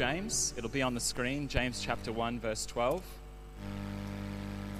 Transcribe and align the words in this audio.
James. 0.00 0.54
It'll 0.56 0.70
be 0.70 0.80
on 0.80 0.94
the 0.94 1.00
screen, 1.00 1.46
James 1.46 1.82
chapter 1.82 2.10
1, 2.10 2.40
verse 2.40 2.64
12. 2.64 3.02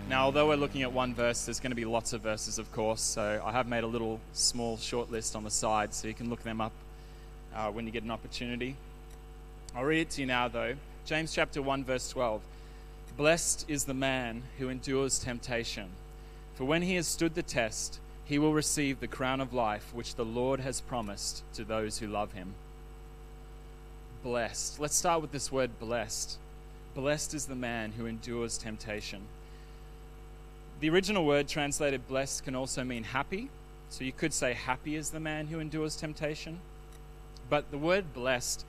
Now, 0.09 0.25
although 0.25 0.49
we're 0.49 0.57
looking 0.57 0.81
at 0.81 0.91
one 0.91 1.13
verse, 1.13 1.45
there's 1.45 1.61
going 1.61 1.73
to 1.73 1.77
be 1.77 1.85
lots 1.85 2.15
of 2.15 2.23
verses, 2.23 2.59
of 2.59 2.73
course, 2.73 3.03
so 3.03 3.43
I 3.45 3.53
have 3.53 3.69
made 3.69 3.85
a 3.85 3.87
little 3.87 4.19
small 4.33 4.79
short 4.79 5.11
list 5.11 5.37
on 5.37 5.45
the 5.45 5.51
side 5.51 5.93
so 5.93 6.09
you 6.09 6.15
can 6.15 6.31
look 6.31 6.43
them 6.43 6.63
up 6.63 6.73
uh, 7.55 7.71
when 7.71 7.85
you 7.85 7.93
get 7.93 8.03
an 8.03 8.11
opportunity. 8.11 8.77
I'll 9.77 9.85
read 9.85 10.01
it 10.01 10.11
to 10.13 10.23
you 10.23 10.27
now, 10.27 10.49
though. 10.49 10.77
James 11.05 11.35
chapter 11.35 11.61
1, 11.61 11.85
verse 11.85 12.09
12. 12.09 12.41
Blessed 13.19 13.67
is 13.69 13.85
the 13.85 13.93
man 13.93 14.43
who 14.59 14.71
endures 14.71 15.19
temptation, 15.19 15.91
for 16.55 16.65
when 16.65 16.81
he 16.81 16.95
has 16.95 17.07
stood 17.07 17.35
the 17.35 17.43
test, 17.43 18.01
he 18.25 18.39
will 18.39 18.55
receive 18.55 19.01
the 19.01 19.07
crown 19.07 19.43
of 19.43 19.53
life 19.53 19.91
which 19.93 20.15
the 20.15 20.25
Lord 20.25 20.61
has 20.61 20.81
promised 20.81 21.43
to 21.53 21.65
those 21.65 21.99
who 21.99 22.07
love 22.07 22.33
him. 22.33 22.55
Blessed. 24.23 24.79
Let's 24.79 24.97
start 24.97 25.23
with 25.23 25.33
this 25.33 25.51
word 25.51 25.79
blessed. 25.79 26.37
Blessed 26.95 27.33
is 27.33 27.47
the 27.47 27.55
man 27.55 27.93
who 27.93 28.05
endures 28.05 28.59
temptation. 28.59 29.23
The 30.81 30.91
original 30.91 31.25
word 31.25 31.49
translated 31.49 32.07
blessed 32.07 32.45
can 32.45 32.55
also 32.55 32.85
mean 32.85 33.03
happy. 33.03 33.49
So 33.89 34.05
you 34.05 34.13
could 34.13 34.35
say 34.35 34.53
happy 34.53 34.97
is 34.97 35.09
the 35.09 35.21
man 35.21 35.47
who 35.47 35.59
endures 35.59 35.97
temptation. 35.97 36.61
But 37.49 37.71
the 37.71 37.79
word 37.79 38.13
blessed, 38.13 38.67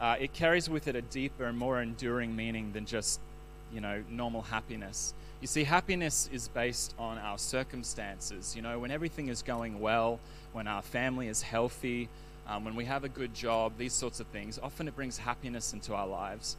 uh, 0.00 0.16
it 0.18 0.32
carries 0.32 0.68
with 0.68 0.88
it 0.88 0.96
a 0.96 1.02
deeper 1.02 1.44
and 1.44 1.56
more 1.56 1.80
enduring 1.80 2.34
meaning 2.34 2.72
than 2.72 2.84
just, 2.84 3.20
you 3.72 3.80
know, 3.80 4.02
normal 4.10 4.42
happiness. 4.42 5.14
You 5.40 5.46
see, 5.46 5.62
happiness 5.62 6.28
is 6.32 6.48
based 6.48 6.94
on 6.98 7.16
our 7.18 7.38
circumstances. 7.38 8.56
You 8.56 8.62
know, 8.62 8.80
when 8.80 8.90
everything 8.90 9.28
is 9.28 9.42
going 9.42 9.78
well, 9.78 10.18
when 10.52 10.66
our 10.66 10.82
family 10.82 11.28
is 11.28 11.42
healthy, 11.42 12.08
um, 12.50 12.64
when 12.64 12.74
we 12.74 12.84
have 12.84 13.04
a 13.04 13.08
good 13.08 13.34
job, 13.34 13.72
these 13.78 13.92
sorts 13.92 14.20
of 14.20 14.26
things, 14.28 14.58
often 14.62 14.88
it 14.88 14.96
brings 14.96 15.18
happiness 15.18 15.72
into 15.72 15.94
our 15.94 16.06
lives. 16.06 16.56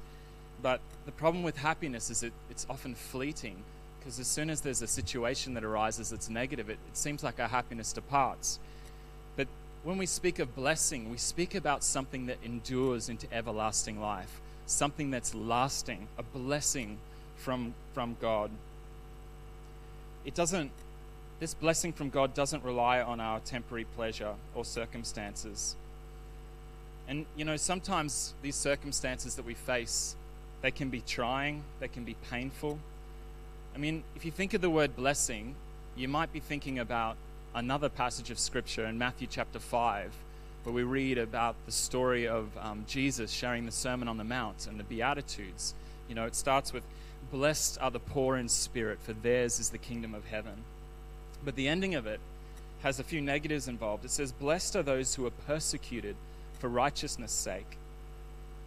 But 0.61 0.79
the 1.05 1.11
problem 1.11 1.43
with 1.43 1.57
happiness 1.57 2.09
is 2.09 2.23
it, 2.23 2.33
it's 2.49 2.65
often 2.69 2.95
fleeting 2.95 3.63
because 3.99 4.19
as 4.19 4.27
soon 4.27 4.49
as 4.49 4.61
there's 4.61 4.81
a 4.81 4.87
situation 4.87 5.53
that 5.53 5.63
arises 5.63 6.09
that's 6.09 6.29
negative, 6.29 6.69
it, 6.69 6.79
it 6.87 6.97
seems 6.97 7.23
like 7.23 7.39
our 7.39 7.47
happiness 7.47 7.93
departs. 7.93 8.57
But 9.35 9.47
when 9.83 9.97
we 9.97 10.07
speak 10.07 10.39
of 10.39 10.55
blessing, 10.55 11.11
we 11.11 11.17
speak 11.17 11.53
about 11.53 11.83
something 11.83 12.25
that 12.27 12.37
endures 12.43 13.09
into 13.09 13.31
everlasting 13.31 14.01
life, 14.01 14.41
something 14.65 15.11
that's 15.11 15.35
lasting, 15.35 16.07
a 16.17 16.23
blessing 16.23 16.97
from, 17.37 17.75
from 17.93 18.15
God 18.19 18.49
it 20.25 20.35
doesn't, 20.35 20.71
this 21.39 21.53
blessing 21.53 21.93
from 21.93 22.09
God 22.09 22.33
doesn't 22.33 22.63
rely 22.63 23.01
on 23.01 23.19
our 23.19 23.39
temporary 23.39 23.85
pleasure 23.85 24.33
or 24.53 24.63
circumstances. 24.63 25.75
And, 27.11 27.25
you 27.35 27.43
know, 27.43 27.57
sometimes 27.57 28.33
these 28.41 28.55
circumstances 28.55 29.35
that 29.35 29.43
we 29.43 29.53
face, 29.53 30.15
they 30.61 30.71
can 30.71 30.87
be 30.87 31.01
trying, 31.01 31.61
they 31.81 31.89
can 31.89 32.05
be 32.05 32.15
painful. 32.31 32.79
I 33.75 33.79
mean, 33.79 34.05
if 34.15 34.23
you 34.23 34.31
think 34.31 34.53
of 34.53 34.61
the 34.61 34.69
word 34.69 34.95
blessing, 34.95 35.55
you 35.97 36.07
might 36.07 36.31
be 36.31 36.39
thinking 36.39 36.79
about 36.79 37.17
another 37.53 37.89
passage 37.89 38.31
of 38.31 38.39
Scripture 38.39 38.85
in 38.85 38.97
Matthew 38.97 39.27
chapter 39.29 39.59
5, 39.59 40.13
where 40.63 40.73
we 40.73 40.83
read 40.83 41.17
about 41.17 41.57
the 41.65 41.73
story 41.73 42.29
of 42.29 42.47
um, 42.57 42.85
Jesus 42.87 43.29
sharing 43.29 43.65
the 43.65 43.73
Sermon 43.73 44.07
on 44.07 44.15
the 44.15 44.23
Mount 44.23 44.67
and 44.67 44.79
the 44.79 44.85
Beatitudes. 44.85 45.73
You 46.07 46.15
know, 46.15 46.27
it 46.27 46.33
starts 46.33 46.71
with, 46.71 46.83
Blessed 47.29 47.77
are 47.81 47.91
the 47.91 47.99
poor 47.99 48.37
in 48.37 48.47
spirit, 48.47 48.99
for 49.01 49.11
theirs 49.11 49.59
is 49.59 49.71
the 49.71 49.77
kingdom 49.77 50.13
of 50.15 50.27
heaven. 50.27 50.63
But 51.43 51.57
the 51.57 51.67
ending 51.67 51.93
of 51.93 52.07
it 52.07 52.21
has 52.83 53.01
a 53.01 53.03
few 53.03 53.19
negatives 53.19 53.67
involved. 53.67 54.05
It 54.05 54.11
says, 54.11 54.31
Blessed 54.31 54.77
are 54.77 54.83
those 54.83 55.15
who 55.15 55.25
are 55.25 55.31
persecuted 55.45 56.15
for 56.61 56.69
righteousness' 56.69 57.31
sake, 57.31 57.77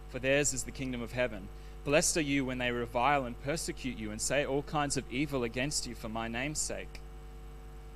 for 0.09 0.19
theirs 0.19 0.53
is 0.53 0.63
the 0.63 0.71
kingdom 0.71 1.01
of 1.01 1.13
heaven. 1.13 1.47
Blessed 1.85 2.17
are 2.17 2.21
you 2.21 2.43
when 2.43 2.57
they 2.57 2.71
revile 2.71 3.23
and 3.23 3.41
persecute 3.43 3.97
you 3.97 4.11
and 4.11 4.19
say 4.19 4.45
all 4.45 4.63
kinds 4.63 4.97
of 4.97 5.05
evil 5.09 5.43
against 5.43 5.87
you 5.87 5.95
for 5.95 6.09
my 6.09 6.27
name's 6.27 6.59
sake. 6.59 6.99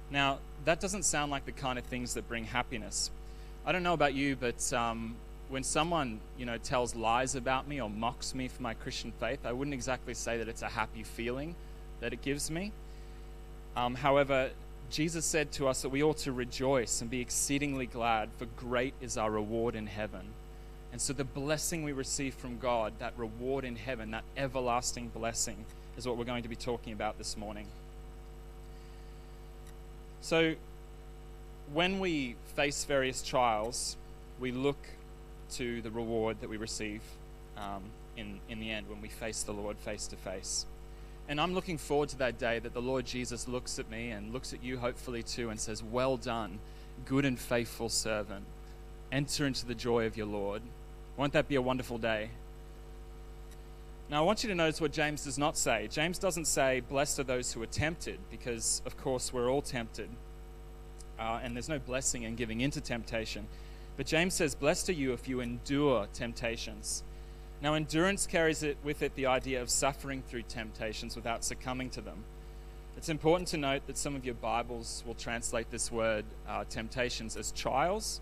Now, 0.10 0.40
that 0.64 0.80
doesn't 0.80 1.04
sound 1.04 1.32
like 1.32 1.46
the 1.46 1.52
kind 1.52 1.78
of 1.78 1.84
things 1.86 2.14
that 2.14 2.30
bring 2.30 2.46
happiness. 2.46 3.12
I 3.66 3.74
don't 3.74 3.84
know 3.84 3.94
about 3.94 4.14
you, 4.14 4.38
but 4.38 4.72
um, 4.72 5.16
when 5.50 5.64
someone 5.64 6.22
you 6.38 6.46
know 6.46 6.58
tells 6.58 6.96
lies 6.96 7.36
about 7.36 7.68
me 7.68 7.82
or 7.82 7.90
mocks 7.90 8.34
me 8.34 8.48
for 8.48 8.62
my 8.62 8.76
Christian 8.76 9.12
faith, 9.20 9.46
I 9.46 9.52
wouldn't 9.52 9.74
exactly 9.74 10.14
say 10.14 10.38
that 10.38 10.48
it's 10.48 10.62
a 10.62 10.70
happy 10.70 11.04
feeling 11.04 11.56
that 12.00 12.14
it 12.14 12.22
gives 12.22 12.50
me. 12.50 12.72
Um, 13.76 13.96
however, 13.96 14.52
Jesus 14.90 15.26
said 15.26 15.52
to 15.54 15.68
us 15.68 15.84
that 15.84 15.90
we 15.90 16.02
ought 16.02 16.18
to 16.20 16.32
rejoice 16.32 17.02
and 17.02 17.10
be 17.10 17.22
exceedingly 17.22 17.86
glad, 17.86 18.30
for 18.38 18.46
great 18.58 18.94
is 19.02 19.18
our 19.18 19.30
reward 19.30 19.76
in 19.76 19.86
heaven. 19.86 20.22
And 20.92 21.00
so, 21.00 21.14
the 21.14 21.24
blessing 21.24 21.84
we 21.84 21.92
receive 21.92 22.34
from 22.34 22.58
God, 22.58 22.94
that 22.98 23.14
reward 23.16 23.64
in 23.64 23.76
heaven, 23.76 24.12
that 24.12 24.24
everlasting 24.36 25.10
blessing, 25.10 25.66
is 25.98 26.08
what 26.08 26.18
we're 26.18 26.26
going 26.26 26.44
to 26.44 26.50
be 26.50 26.56
talking 26.56 26.94
about 26.94 27.20
this 27.20 27.38
morning. 27.38 27.68
So, 30.22 30.56
when 31.72 32.00
we 32.00 32.36
face 32.56 32.84
various 32.86 33.22
trials, 33.22 33.96
we 34.40 34.52
look 34.52 34.78
to 35.52 35.82
the 35.82 35.92
reward 35.92 36.42
that 36.42 36.50
we 36.50 36.58
receive 36.58 37.02
um, 37.58 37.84
in, 38.18 38.40
in 38.50 38.60
the 38.60 38.72
end 38.72 38.90
when 38.90 39.02
we 39.02 39.08
face 39.08 39.44
the 39.44 39.52
Lord 39.52 39.78
face 39.78 40.08
to 40.08 40.16
face. 40.16 40.66
And 41.30 41.40
I'm 41.40 41.54
looking 41.54 41.78
forward 41.78 42.10
to 42.10 42.18
that 42.18 42.40
day 42.40 42.58
that 42.58 42.74
the 42.74 42.82
Lord 42.82 43.06
Jesus 43.06 43.48
looks 43.48 43.78
at 43.78 43.90
me 43.92 44.10
and 44.10 44.34
looks 44.34 44.52
at 44.52 44.64
you, 44.64 44.80
hopefully, 44.80 45.22
too, 45.22 45.52
and 45.52 45.60
says, 45.60 45.84
Well 45.84 46.18
done, 46.18 46.58
good 47.06 47.24
and 47.24 47.38
faithful 47.40 47.88
servant. 47.88 48.46
Enter 49.12 49.46
into 49.46 49.68
the 49.68 49.76
joy 49.76 50.08
of 50.08 50.18
your 50.18 50.26
Lord. 50.26 50.64
Won't 51.18 51.34
that 51.34 51.48
be 51.48 51.54
a 51.54 51.62
wonderful 51.62 52.00
day? 52.00 52.32
Now, 54.10 54.24
I 54.24 54.26
want 54.26 54.44
you 54.44 54.50
to 54.50 54.56
notice 54.56 54.82
what 54.82 54.92
James 54.92 55.24
does 55.24 55.38
not 55.38 55.56
say. 55.56 55.88
James 55.92 56.18
doesn't 56.18 56.46
say, 56.46 56.80
Blessed 56.80 57.20
are 57.20 57.24
those 57.24 57.54
who 57.54 57.62
are 57.62 57.68
tempted, 57.68 58.18
because, 58.32 58.82
of 58.88 58.98
course, 58.98 59.32
we're 59.32 59.52
all 59.52 59.62
tempted. 59.62 60.10
Uh, 61.20 61.42
and 61.44 61.56
there's 61.56 61.70
no 61.70 61.78
blessing 61.78 62.24
in 62.24 62.36
giving 62.36 62.62
into 62.62 62.82
temptation. 62.82 63.46
But 63.98 64.08
James 64.08 64.34
says, 64.34 64.56
Blessed 64.56 64.90
are 64.90 64.94
you 64.94 65.14
if 65.14 65.28
you 65.28 65.42
endure 65.42 66.08
temptations. 66.12 67.04
Now, 67.62 67.74
endurance 67.74 68.26
carries 68.26 68.64
it 68.64 68.78
with 68.84 69.02
it 69.02 69.16
the 69.16 69.26
idea 69.26 69.62
of 69.62 69.70
suffering 69.70 70.22
through 70.22 70.44
temptations 70.44 71.16
without 71.16 71.44
succumbing 71.44 71.90
to 71.92 72.02
them. 72.02 72.24
It's 72.96 73.10
important 73.10 73.50
to 73.50 73.58
note 73.58 73.86
that 73.88 73.98
some 73.98 74.16
of 74.16 74.24
your 74.26 74.36
Bibles 74.36 75.04
will 75.06 75.14
translate 75.14 75.70
this 75.70 75.92
word 75.92 76.24
uh, 76.48 76.64
temptations 76.70 77.36
as 77.36 77.52
trials, 77.52 78.22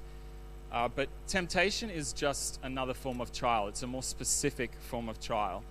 uh, 0.71 0.87
but 0.87 1.09
temptation 1.27 1.89
is 1.89 2.13
just 2.13 2.59
another 2.63 2.93
form 2.95 3.21
of 3.21 3.31
trial. 3.31 3.67
It's 3.67 3.83
a 3.83 3.87
more 3.87 4.03
specific 4.03 4.71
form 4.89 5.07
of 5.07 5.19
trial. 5.19 5.63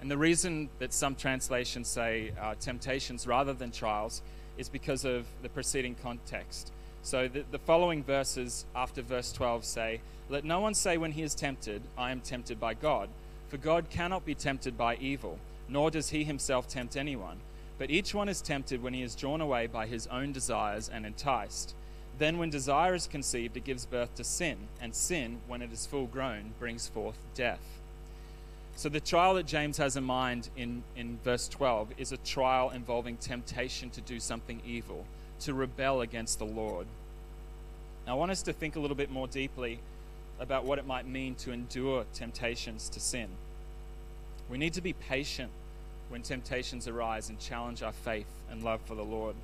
And 0.00 0.10
the 0.10 0.16
reason 0.16 0.70
that 0.78 0.94
some 0.94 1.14
translations 1.14 1.88
say 1.88 2.32
uh, 2.40 2.54
temptations 2.58 3.26
rather 3.26 3.52
than 3.52 3.70
trials 3.70 4.22
is 4.56 4.68
because 4.70 5.04
of 5.04 5.26
the 5.42 5.48
preceding 5.50 5.94
context. 5.94 6.72
So 7.02 7.28
the, 7.28 7.44
the 7.50 7.58
following 7.58 8.04
verses 8.04 8.66
after 8.74 9.02
verse 9.02 9.32
12 9.32 9.64
say, 9.64 10.00
Let 10.28 10.44
no 10.44 10.60
one 10.60 10.74
say 10.74 10.98
when 10.98 11.12
he 11.12 11.22
is 11.22 11.34
tempted, 11.34 11.82
I 11.96 12.10
am 12.10 12.20
tempted 12.20 12.60
by 12.60 12.74
God. 12.74 13.08
For 13.48 13.56
God 13.56 13.90
cannot 13.90 14.24
be 14.24 14.34
tempted 14.34 14.76
by 14.76 14.96
evil, 14.96 15.38
nor 15.68 15.90
does 15.90 16.10
he 16.10 16.24
himself 16.24 16.68
tempt 16.68 16.96
anyone. 16.96 17.38
But 17.78 17.90
each 17.90 18.14
one 18.14 18.28
is 18.28 18.42
tempted 18.42 18.82
when 18.82 18.92
he 18.92 19.02
is 19.02 19.14
drawn 19.14 19.40
away 19.40 19.66
by 19.66 19.86
his 19.86 20.06
own 20.08 20.32
desires 20.32 20.90
and 20.92 21.06
enticed. 21.06 21.74
Then, 22.18 22.36
when 22.36 22.50
desire 22.50 22.94
is 22.94 23.06
conceived, 23.06 23.56
it 23.56 23.64
gives 23.64 23.86
birth 23.86 24.14
to 24.16 24.24
sin, 24.24 24.58
and 24.82 24.94
sin, 24.94 25.40
when 25.48 25.62
it 25.62 25.72
is 25.72 25.86
full 25.86 26.06
grown, 26.06 26.52
brings 26.58 26.86
forth 26.86 27.16
death. 27.34 27.80
So, 28.76 28.90
the 28.90 29.00
trial 29.00 29.34
that 29.34 29.46
James 29.46 29.78
has 29.78 29.96
in 29.96 30.04
mind 30.04 30.50
in, 30.54 30.82
in 30.96 31.18
verse 31.24 31.48
12 31.48 31.94
is 31.96 32.12
a 32.12 32.18
trial 32.18 32.70
involving 32.70 33.16
temptation 33.16 33.88
to 33.90 34.02
do 34.02 34.20
something 34.20 34.60
evil 34.66 35.06
to 35.40 35.54
rebel 35.54 36.00
against 36.00 36.38
the 36.38 36.46
Lord. 36.46 36.86
Now, 38.06 38.12
I 38.12 38.18
want 38.18 38.30
us 38.30 38.42
to 38.42 38.52
think 38.52 38.76
a 38.76 38.80
little 38.80 38.96
bit 38.96 39.10
more 39.10 39.26
deeply 39.26 39.80
about 40.38 40.64
what 40.64 40.78
it 40.78 40.86
might 40.86 41.06
mean 41.06 41.34
to 41.36 41.52
endure 41.52 42.04
temptations 42.14 42.88
to 42.90 43.00
sin. 43.00 43.28
We 44.48 44.58
need 44.58 44.72
to 44.74 44.80
be 44.80 44.94
patient 44.94 45.50
when 46.08 46.22
temptations 46.22 46.88
arise 46.88 47.28
and 47.28 47.38
challenge 47.38 47.82
our 47.82 47.92
faith 47.92 48.26
and 48.50 48.64
love 48.64 48.80
for 48.84 48.94
the 48.94 49.04
Lord. 49.04 49.36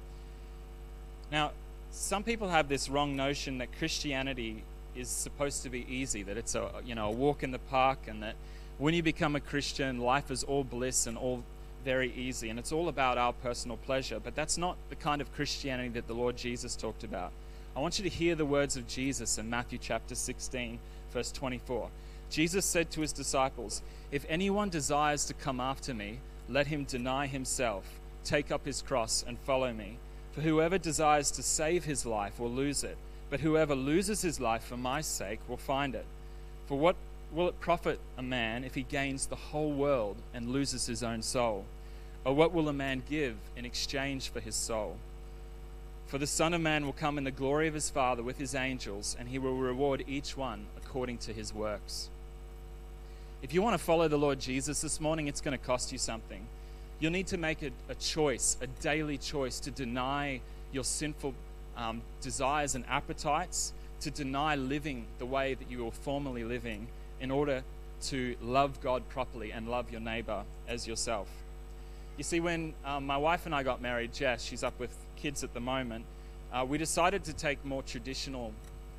Now, 1.31 1.53
some 1.91 2.23
people 2.23 2.49
have 2.49 2.69
this 2.69 2.89
wrong 2.89 3.15
notion 3.15 3.59
that 3.59 3.77
Christianity 3.79 4.65
is 4.97 5.09
supposed 5.09 5.63
to 5.63 5.71
be 5.71 5.87
easy, 5.89 6.23
that 6.23 6.37
it's 6.37 6.55
a 6.55 6.71
you 6.85 6.95
know 6.95 7.09
a 7.09 7.11
walk 7.13 7.43
in 7.43 7.51
the 7.53 7.59
park, 7.59 7.99
and 8.09 8.23
that 8.23 8.35
when 8.79 8.95
you 8.95 9.03
become 9.03 9.37
a 9.37 9.41
Christian, 9.41 10.01
life 10.01 10.31
is 10.31 10.43
all 10.43 10.65
bliss 10.65 11.07
and 11.07 11.17
all 11.17 11.45
very 11.87 12.13
easy, 12.15 12.51
and 12.51 12.59
it's 12.59 12.73
all 12.73 12.89
about 12.89 13.17
our 13.17 13.33
personal 13.33 13.77
pleasure. 13.77 14.19
But 14.19 14.35
that's 14.35 14.59
not 14.59 14.77
the 14.89 14.97
kind 14.97 15.21
of 15.21 15.33
Christianity 15.33 15.91
that 15.91 16.09
the 16.09 16.15
Lord 16.15 16.37
Jesus 16.37 16.75
talked 16.75 17.05
about. 17.05 17.31
I 17.77 17.81
want 17.81 17.97
you 17.97 18.03
to 18.03 18.17
hear 18.17 18.35
the 18.35 18.45
words 18.45 18.77
of 18.77 18.89
Jesus 18.89 19.39
in 19.39 19.49
Matthew 19.49 19.79
chapter 19.81 20.17
16, 20.17 20.81
verse 21.13 21.31
24. 21.31 21.89
Jesus 22.29 22.65
said 22.65 22.91
to 22.91 23.03
his 23.03 23.13
disciples, 23.13 23.83
If 24.11 24.27
anyone 24.29 24.69
desires 24.69 25.27
to 25.27 25.35
come 25.35 25.61
after 25.61 25.95
me, 25.95 26.19
let 26.49 26.67
him 26.67 26.83
deny 26.83 27.29
himself, 27.29 27.85
take 28.25 28.51
up 28.51 28.67
his 28.67 28.83
cross, 28.83 29.25
and 29.25 29.39
follow 29.39 29.73
me. 29.73 29.99
For 30.33 30.41
whoever 30.41 30.79
desires 30.79 31.31
to 31.31 31.43
save 31.45 31.85
his 31.85 32.05
life 32.05 32.41
will 32.41 32.51
lose 32.51 32.83
it, 32.83 32.99
but 33.31 33.39
whoever 33.39 33.77
loses 33.77 34.23
his 34.23 34.41
life 34.41 34.65
for 34.65 34.77
my 34.77 35.03
sake 35.03 35.39
will 35.49 35.57
find 35.57 35.95
it. 35.95 36.07
For 36.67 36.77
what 36.77 36.97
will 37.33 37.47
it 37.47 37.61
profit 37.61 38.01
a 38.19 38.23
man 38.25 38.65
if 38.65 38.75
he 38.75 38.83
gains 38.83 39.27
the 39.27 39.37
whole 39.37 39.73
world 39.73 40.17
and 40.35 40.49
loses 40.49 40.87
his 40.87 41.05
own 41.05 41.23
soul? 41.23 41.65
Or 42.27 42.35
what 42.35 42.53
will 42.53 42.69
a 42.69 42.73
man 42.73 43.05
give 43.09 43.37
in 43.57 43.65
exchange 43.65 44.31
for 44.31 44.41
his 44.41 44.57
soul? 44.57 44.97
For 46.09 46.19
the 46.19 46.27
Son 46.27 46.55
of 46.55 46.61
Man 46.61 46.85
will 46.85 46.93
come 46.93 47.19
in 47.19 47.25
the 47.25 47.31
glory 47.31 47.69
of 47.69 47.75
his 47.75 47.89
Father 47.89 48.21
with 48.21 48.37
his 48.37 48.53
angels, 48.53 49.17
and 49.17 49.29
he 49.29 49.39
will 49.39 49.55
reward 49.55 50.03
each 50.09 50.37
one 50.37 50.67
according 50.77 51.19
to 51.19 51.33
his 51.33 51.55
works. 51.55 52.11
If 53.43 53.55
you 53.55 53.63
want 53.63 53.79
to 53.79 53.85
follow 53.85 54.09
the 54.09 54.19
Lord 54.19 54.41
Jesus 54.41 54.81
this 54.81 55.01
morning, 55.01 55.29
it's 55.29 55.41
going 55.41 55.57
to 55.57 55.65
cost 55.65 55.93
you 55.93 55.99
something. 55.99 56.45
You'll 56.99 57.13
need 57.13 57.29
to 57.29 57.37
make 57.37 57.63
a, 57.63 57.71
a 57.89 57.95
choice, 57.95 58.57
a 58.61 58.67
daily 58.67 59.19
choice, 59.19 59.61
to 59.61 59.71
deny 59.71 60.41
your 60.73 60.83
sinful 60.83 61.33
um, 61.77 62.03
desires 62.23 62.75
and 62.75 62.85
appetites, 62.89 63.73
to 64.01 64.11
deny 64.11 64.57
living 64.57 65.07
the 65.21 65.27
way 65.27 65.55
that 65.55 65.71
you 65.71 65.85
were 65.85 65.93
formerly 65.93 66.43
living 66.43 66.89
in 67.21 67.31
order 67.31 67.63
to 68.07 68.35
love 68.43 68.81
God 68.81 69.09
properly 69.11 69.53
and 69.53 69.69
love 69.69 69.93
your 69.93 70.01
neighbor 70.01 70.43
as 70.67 70.89
yourself. 70.89 71.29
You 72.17 72.25
see, 72.25 72.41
when 72.41 72.73
um, 72.85 73.07
my 73.07 73.19
wife 73.19 73.45
and 73.45 73.55
I 73.55 73.63
got 73.63 73.83
married, 73.83 74.15
Jess, 74.15 74.43
she's 74.43 74.63
up 74.63 74.79
with 74.81 74.97
kids 75.17 75.45
at 75.45 75.53
the 75.53 75.61
moment, 75.61 76.07
uh, 76.51 76.65
we 76.67 76.79
decided 76.79 77.25
to 77.25 77.35
take 77.35 77.63
more 77.63 77.83
traditional 77.83 78.53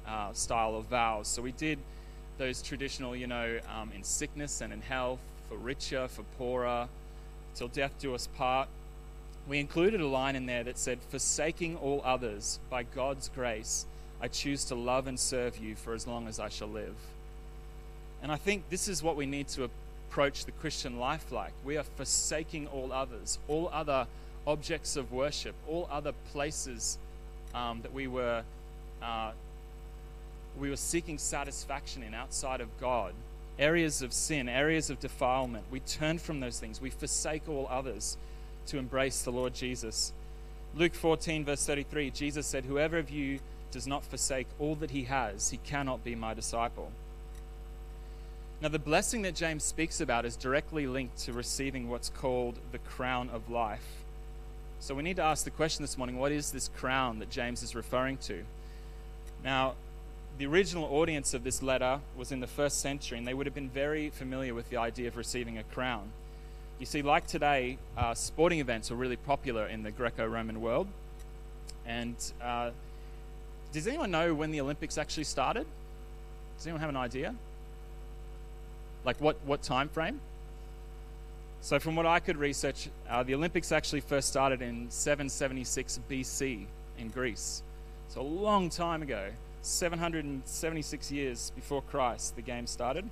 uh, 0.07 0.31
style 0.33 0.75
of 0.75 0.85
vows. 0.85 1.27
So 1.27 1.41
we 1.41 1.51
did 1.51 1.79
those 2.37 2.61
traditional, 2.61 3.15
you 3.15 3.25
know, 3.25 3.59
um, 3.75 3.91
in 3.95 4.03
sickness 4.03 4.61
and 4.61 4.71
in 4.71 4.81
health, 4.81 5.19
for 5.49 5.57
richer, 5.57 6.07
for 6.07 6.21
poorer, 6.37 6.87
till 7.55 7.69
death 7.69 7.93
do 7.99 8.13
us 8.13 8.27
part. 8.37 8.69
We 9.47 9.59
included 9.59 9.99
a 9.99 10.07
line 10.07 10.35
in 10.35 10.45
there 10.45 10.63
that 10.65 10.77
said, 10.77 10.99
Forsaking 11.09 11.77
all 11.77 12.01
others, 12.05 12.59
by 12.69 12.83
God's 12.83 13.29
grace, 13.29 13.87
I 14.21 14.27
choose 14.27 14.65
to 14.65 14.75
love 14.75 15.07
and 15.07 15.19
serve 15.19 15.57
you 15.57 15.75
for 15.75 15.93
as 15.93 16.05
long 16.05 16.27
as 16.27 16.39
I 16.39 16.49
shall 16.49 16.67
live. 16.67 16.95
And 18.21 18.31
I 18.31 18.35
think 18.35 18.69
this 18.69 18.87
is 18.87 19.01
what 19.01 19.15
we 19.15 19.25
need 19.25 19.47
to 19.49 19.63
approach 20.09 20.45
the 20.45 20.51
Christian 20.51 20.99
life 20.99 21.31
like. 21.31 21.53
We 21.63 21.77
are 21.77 21.83
forsaking 21.83 22.67
all 22.67 22.91
others, 22.91 23.39
all 23.47 23.69
other 23.73 24.07
objects 24.45 24.95
of 24.95 25.11
worship, 25.11 25.55
all 25.67 25.87
other 25.91 26.13
places 26.31 26.97
um, 27.53 27.81
that 27.81 27.93
we 27.93 28.07
were 28.07 28.43
uh, 29.01 29.31
we 30.59 30.69
were 30.71 30.77
seeking 30.77 31.19
satisfaction 31.19 32.01
in 32.01 32.15
outside 32.15 32.61
of 32.61 32.79
God, 32.79 33.13
areas 33.59 34.01
of 34.01 34.11
sin, 34.11 34.49
areas 34.49 34.89
of 34.89 34.99
defilement. 34.99 35.65
We 35.69 35.81
turn 35.81 36.17
from 36.17 36.39
those 36.39 36.59
things. 36.59 36.81
We 36.81 36.89
forsake 36.89 37.47
all 37.47 37.67
others 37.69 38.17
to 38.67 38.79
embrace 38.79 39.21
the 39.21 39.31
Lord 39.31 39.53
Jesus. 39.53 40.13
Luke 40.75 40.95
14, 40.95 41.45
verse 41.45 41.63
33, 41.65 42.09
Jesus 42.09 42.47
said, 42.47 42.65
Whoever 42.65 42.97
of 42.97 43.11
you 43.11 43.39
does 43.71 43.85
not 43.85 44.03
forsake 44.03 44.47
all 44.57 44.75
that 44.75 44.91
he 44.91 45.03
has, 45.03 45.51
he 45.51 45.57
cannot 45.57 46.03
be 46.03 46.15
my 46.15 46.33
disciple. 46.33 46.91
Now, 48.59 48.69
the 48.69 48.79
blessing 48.79 49.21
that 49.21 49.35
James 49.35 49.63
speaks 49.63 50.01
about 50.01 50.25
is 50.25 50.35
directly 50.35 50.87
linked 50.87 51.19
to 51.19 51.33
receiving 51.33 51.89
what's 51.89 52.09
called 52.09 52.57
the 52.71 52.79
crown 52.79 53.29
of 53.29 53.51
life. 53.51 54.03
So, 54.79 54.95
we 54.95 55.03
need 55.03 55.17
to 55.17 55.23
ask 55.23 55.43
the 55.43 55.51
question 55.51 55.83
this 55.83 55.95
morning 55.95 56.17
what 56.17 56.31
is 56.31 56.51
this 56.51 56.67
crown 56.69 57.19
that 57.19 57.29
James 57.29 57.61
is 57.61 57.75
referring 57.75 58.17
to? 58.17 58.43
Now, 59.43 59.75
the 60.39 60.47
original 60.47 60.85
audience 60.85 61.35
of 61.35 61.43
this 61.43 61.61
letter 61.61 61.99
was 62.15 62.31
in 62.31 62.39
the 62.39 62.47
first 62.47 62.81
century, 62.81 63.19
and 63.19 63.27
they 63.27 63.33
would 63.33 63.45
have 63.45 63.55
been 63.55 63.69
very 63.69 64.09
familiar 64.09 64.55
with 64.55 64.69
the 64.71 64.77
idea 64.77 65.07
of 65.07 65.17
receiving 65.17 65.59
a 65.59 65.63
crown. 65.63 66.11
You 66.79 66.85
see, 66.87 67.03
like 67.03 67.27
today, 67.27 67.77
uh, 67.95 68.15
sporting 68.15 68.59
events 68.59 68.89
were 68.89 68.97
really 68.97 69.15
popular 69.17 69.67
in 69.67 69.83
the 69.83 69.91
Greco 69.91 70.25
Roman 70.27 70.61
world. 70.61 70.87
And 71.85 72.15
uh, 72.41 72.71
does 73.71 73.87
anyone 73.87 74.11
know 74.11 74.33
when 74.33 74.51
the 74.51 74.61
Olympics 74.61 74.97
actually 74.97 75.25
started? 75.25 75.65
Does 76.57 76.65
anyone 76.65 76.81
have 76.81 76.89
an 76.89 76.97
idea? 76.97 77.35
Like 79.07 79.21
what, 79.21 79.37
what 79.45 79.61
time 79.61 79.87
frame? 79.87 80.19
So, 81.61 81.79
from 81.79 81.95
what 81.95 82.05
I 82.05 82.19
could 82.19 82.35
research, 82.35 82.89
uh, 83.09 83.23
the 83.23 83.35
Olympics 83.35 83.71
actually 83.71 84.01
first 84.01 84.27
started 84.27 84.61
in 84.61 84.91
776 84.91 86.01
BC 86.11 86.65
in 86.99 87.07
Greece. 87.07 87.63
So, 88.09 88.19
a 88.19 88.21
long 88.21 88.69
time 88.69 89.01
ago, 89.01 89.29
776 89.61 91.09
years 91.09 91.53
before 91.55 91.81
Christ, 91.83 92.35
the 92.35 92.41
game 92.41 92.67
started. 92.67 93.09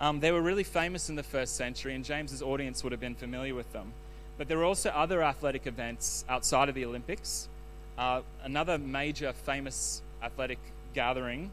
Um, 0.00 0.18
they 0.18 0.32
were 0.32 0.42
really 0.42 0.64
famous 0.64 1.08
in 1.08 1.14
the 1.14 1.22
first 1.22 1.54
century, 1.54 1.94
and 1.94 2.04
James's 2.04 2.42
audience 2.42 2.82
would 2.82 2.90
have 2.90 3.00
been 3.00 3.14
familiar 3.14 3.54
with 3.54 3.72
them. 3.72 3.92
But 4.36 4.48
there 4.48 4.58
were 4.58 4.64
also 4.64 4.90
other 4.90 5.22
athletic 5.22 5.68
events 5.68 6.24
outside 6.28 6.68
of 6.68 6.74
the 6.74 6.84
Olympics. 6.84 7.48
Uh, 7.96 8.22
another 8.42 8.78
major 8.78 9.32
famous 9.32 10.02
athletic 10.24 10.58
gathering, 10.92 11.52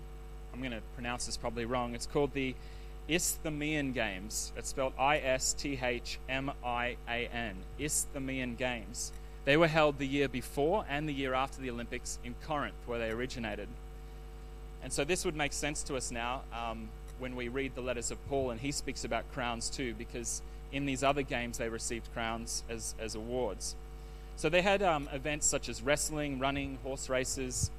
I'm 0.51 0.61
going 0.61 0.71
to 0.71 0.81
pronounce 0.95 1.27
this 1.27 1.37
probably 1.37 1.65
wrong, 1.65 1.93
it's 1.93 2.07
called 2.07 2.33
the 2.33 2.55
Isthmian 3.09 3.91
Games. 3.91 4.53
It's 4.55 4.69
spelled 4.69 4.93
I 4.97 5.17
S 5.17 5.53
T 5.53 5.79
H 5.81 6.19
M 6.29 6.51
I 6.63 6.95
A 7.07 7.27
N. 7.33 7.55
Isthmian 7.79 8.55
Games. 8.55 9.11
They 9.45 9.57
were 9.57 9.67
held 9.67 9.97
the 9.97 10.07
year 10.07 10.27
before 10.27 10.85
and 10.87 11.09
the 11.09 11.13
year 11.13 11.33
after 11.33 11.59
the 11.59 11.71
Olympics 11.71 12.19
in 12.23 12.35
Corinth, 12.45 12.75
where 12.85 12.99
they 12.99 13.09
originated. 13.09 13.67
And 14.83 14.93
so 14.93 15.03
this 15.03 15.25
would 15.25 15.35
make 15.35 15.53
sense 15.53 15.81
to 15.83 15.95
us 15.95 16.11
now 16.11 16.41
um, 16.53 16.87
when 17.17 17.35
we 17.35 17.47
read 17.47 17.73
the 17.75 17.81
letters 17.81 18.11
of 18.11 18.29
Paul, 18.29 18.51
and 18.51 18.59
he 18.59 18.71
speaks 18.71 19.03
about 19.03 19.29
crowns 19.33 19.69
too, 19.69 19.95
because 19.97 20.41
in 20.71 20.85
these 20.85 21.03
other 21.03 21.23
games 21.23 21.57
they 21.57 21.67
received 21.67 22.13
crowns 22.13 22.63
as, 22.69 22.93
as 22.99 23.15
awards. 23.15 23.75
So 24.35 24.49
they 24.49 24.61
had 24.61 24.83
um, 24.83 25.09
events 25.11 25.47
such 25.47 25.67
as 25.67 25.81
wrestling, 25.81 26.39
running, 26.39 26.77
horse 26.83 27.09
races, 27.09 27.71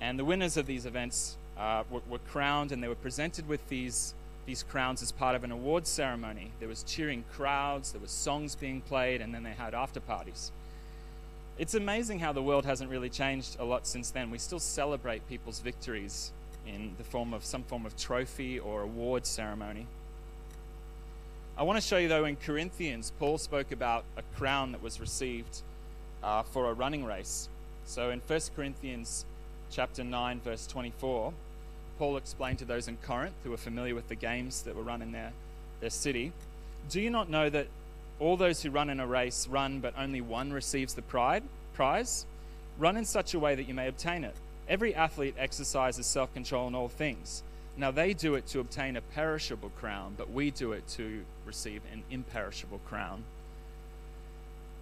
and 0.00 0.18
the 0.18 0.24
winners 0.24 0.56
of 0.56 0.66
these 0.66 0.86
events 0.86 1.36
uh, 1.56 1.84
were, 1.90 2.00
were 2.08 2.18
crowned 2.18 2.72
and 2.72 2.82
they 2.82 2.88
were 2.88 2.94
presented 2.94 3.46
with 3.46 3.68
these 3.68 4.14
these 4.46 4.62
crowns 4.62 5.02
as 5.02 5.12
part 5.12 5.36
of 5.36 5.44
an 5.44 5.50
award 5.50 5.86
ceremony. 5.86 6.50
There 6.58 6.68
was 6.68 6.82
cheering 6.82 7.24
crowds, 7.32 7.92
there 7.92 8.00
was 8.00 8.10
songs 8.10 8.54
being 8.54 8.80
played, 8.80 9.20
and 9.20 9.34
then 9.34 9.42
they 9.42 9.52
had 9.52 9.74
after 9.74 10.00
parties. 10.00 10.50
It's 11.58 11.74
amazing 11.74 12.18
how 12.18 12.32
the 12.32 12.42
world 12.42 12.64
hasn't 12.64 12.90
really 12.90 13.10
changed 13.10 13.56
a 13.60 13.64
lot 13.64 13.86
since 13.86 14.10
then. 14.10 14.30
We 14.30 14.38
still 14.38 14.58
celebrate 14.58 15.28
people's 15.28 15.60
victories 15.60 16.32
in 16.66 16.94
the 16.98 17.04
form 17.04 17.34
of 17.34 17.44
some 17.44 17.62
form 17.62 17.86
of 17.86 17.96
trophy 17.96 18.58
or 18.58 18.82
award 18.82 19.26
ceremony. 19.26 19.86
I 21.56 21.64
want 21.64 21.80
to 21.80 21.86
show 21.86 21.98
you, 21.98 22.08
though, 22.08 22.24
in 22.24 22.36
Corinthians, 22.36 23.12
Paul 23.18 23.36
spoke 23.36 23.72
about 23.72 24.04
a 24.16 24.22
crown 24.36 24.72
that 24.72 24.82
was 24.82 24.98
received 25.00 25.60
uh, 26.22 26.42
for 26.42 26.70
a 26.70 26.72
running 26.72 27.04
race. 27.04 27.48
So 27.84 28.10
in 28.10 28.20
1 28.20 28.40
Corinthians 28.56 29.26
chapter 29.70 30.02
9, 30.02 30.40
verse 30.40 30.66
24, 30.66 31.32
Paul 32.02 32.16
explained 32.16 32.58
to 32.58 32.64
those 32.64 32.88
in 32.88 32.96
Corinth 32.96 33.36
who 33.44 33.50
were 33.50 33.56
familiar 33.56 33.94
with 33.94 34.08
the 34.08 34.16
games 34.16 34.62
that 34.62 34.74
were 34.74 34.82
run 34.82 35.02
in 35.02 35.12
their, 35.12 35.30
their 35.78 35.88
city 35.88 36.32
Do 36.90 37.00
you 37.00 37.10
not 37.10 37.30
know 37.30 37.48
that 37.48 37.68
all 38.18 38.36
those 38.36 38.60
who 38.60 38.70
run 38.70 38.90
in 38.90 38.98
a 38.98 39.06
race 39.06 39.46
run, 39.46 39.78
but 39.78 39.94
only 39.96 40.20
one 40.20 40.52
receives 40.52 40.94
the 40.94 41.02
pride, 41.02 41.44
prize? 41.74 42.26
Run 42.76 42.96
in 42.96 43.04
such 43.04 43.34
a 43.34 43.38
way 43.38 43.54
that 43.54 43.68
you 43.68 43.74
may 43.74 43.86
obtain 43.86 44.24
it. 44.24 44.34
Every 44.68 44.96
athlete 44.96 45.36
exercises 45.38 46.04
self 46.04 46.34
control 46.34 46.66
in 46.66 46.74
all 46.74 46.88
things. 46.88 47.44
Now 47.76 47.92
they 47.92 48.14
do 48.14 48.34
it 48.34 48.48
to 48.48 48.58
obtain 48.58 48.96
a 48.96 49.00
perishable 49.00 49.70
crown, 49.70 50.14
but 50.18 50.28
we 50.28 50.50
do 50.50 50.72
it 50.72 50.88
to 50.96 51.24
receive 51.46 51.82
an 51.92 52.02
imperishable 52.10 52.80
crown. 52.84 53.22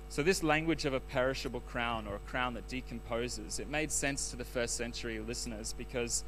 So, 0.08 0.22
this 0.22 0.42
language 0.42 0.86
of 0.86 0.94
a 0.94 1.00
perishable 1.00 1.60
crown 1.60 2.06
or 2.06 2.14
a 2.14 2.30
crown 2.30 2.54
that 2.54 2.66
decomposes, 2.66 3.58
it 3.58 3.68
made 3.68 3.92
sense 3.92 4.30
to 4.30 4.36
the 4.36 4.44
first 4.46 4.74
century 4.74 5.20
listeners 5.20 5.74
because 5.76 6.24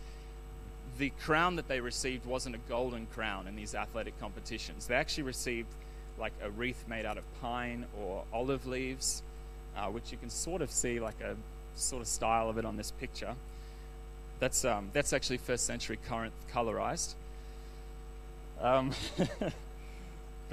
the 0.99 1.11
crown 1.21 1.57
that 1.57 1.69
they 1.69 1.81
received 1.81 2.27
wasn't 2.27 2.55
a 2.55 2.59
golden 2.69 3.07
crown 3.07 3.47
in 3.47 3.57
these 3.57 3.75
athletic 3.75 4.19
competitions. 4.21 4.87
They 4.87 4.95
actually 4.95 5.25
received 5.25 5.69
like 6.19 6.33
a 6.43 6.51
wreath 6.51 6.85
made 6.89 7.05
out 7.05 7.19
of 7.19 7.25
pine 7.41 7.87
or 8.01 8.25
olive 8.33 8.67
leaves, 8.67 9.23
uh, 9.77 9.87
which 9.87 10.13
you 10.13 10.19
can 10.19 10.31
sort 10.31 10.63
of 10.63 10.71
see 10.71 11.01
like 11.01 11.21
a 11.21 11.37
sort 11.75 12.03
of 12.03 12.09
style 12.09 12.49
of 12.49 12.59
it 12.59 12.65
on 12.65 12.77
this 12.77 12.91
picture. 12.91 13.35
That's, 14.39 14.65
um, 14.65 14.91
that's 14.93 15.13
actually 15.13 15.39
first 15.39 15.67
century 15.67 15.99
Corinth 16.09 16.35
colorized. 16.53 17.15
Um, 18.61 18.93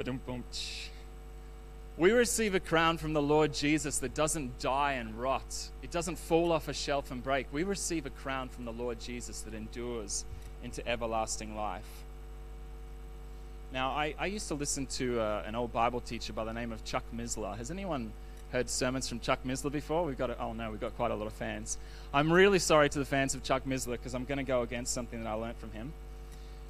we 2.00 2.14
receive 2.14 2.56
a 2.56 2.62
crown 2.62 2.98
from 2.98 3.12
the 3.12 3.22
Lord 3.22 3.54
Jesus 3.54 3.98
that 4.00 4.14
doesn't 4.14 4.58
die 4.60 4.94
and 4.94 5.14
rot. 5.20 5.70
It 5.84 5.92
doesn't 5.92 6.18
fall 6.18 6.54
off 6.54 6.70
a 6.70 6.74
shelf 6.74 7.12
and 7.12 7.22
break. 7.22 7.46
We 7.52 7.64
receive 7.64 8.06
a 8.06 8.10
crown 8.10 8.48
from 8.48 8.64
the 8.64 8.72
Lord 8.72 9.02
Jesus 9.02 9.42
that 9.42 9.54
endures 9.54 10.24
into 10.64 10.88
everlasting 10.88 11.58
life. 11.58 11.84
Now, 13.74 13.90
I, 13.90 14.16
I 14.18 14.28
used 14.28 14.48
to 14.48 14.54
listen 14.54 14.86
to 14.86 15.20
uh, 15.20 15.44
an 15.46 15.56
old 15.56 15.74
Bible 15.74 16.00
teacher 16.00 16.32
by 16.32 16.46
the 16.46 16.54
name 16.54 16.72
of 16.72 16.86
Chuck 16.86 17.04
Missler. 17.14 17.58
Has 17.58 17.70
anyone 17.70 18.14
heard 18.54 18.70
sermons 18.70 19.10
from 19.10 19.20
Chuck 19.20 19.40
Missler 19.46 19.72
before? 19.72 20.06
We've 20.06 20.18
got 20.18 20.30
a, 20.30 20.40
oh 20.40 20.54
no, 20.54 20.72
we've 20.72 20.80
got 20.80 20.96
quite 20.96 21.12
a 21.12 21.16
lot 21.16 21.28
of 21.28 21.34
fans. 21.34 21.78
I'm 22.14 22.32
really 22.32 22.60
sorry 22.60 22.88
to 22.90 22.98
the 22.98 23.06
fans 23.06 23.36
of 23.36 23.44
Chuck 23.44 23.66
Missler 23.66 23.92
because 23.92 24.16
I'm 24.16 24.24
going 24.24 24.38
to 24.38 24.46
go 24.46 24.62
against 24.62 24.94
something 24.94 25.22
that 25.22 25.30
I 25.30 25.34
learned 25.34 25.58
from 25.58 25.72
him. 25.72 25.92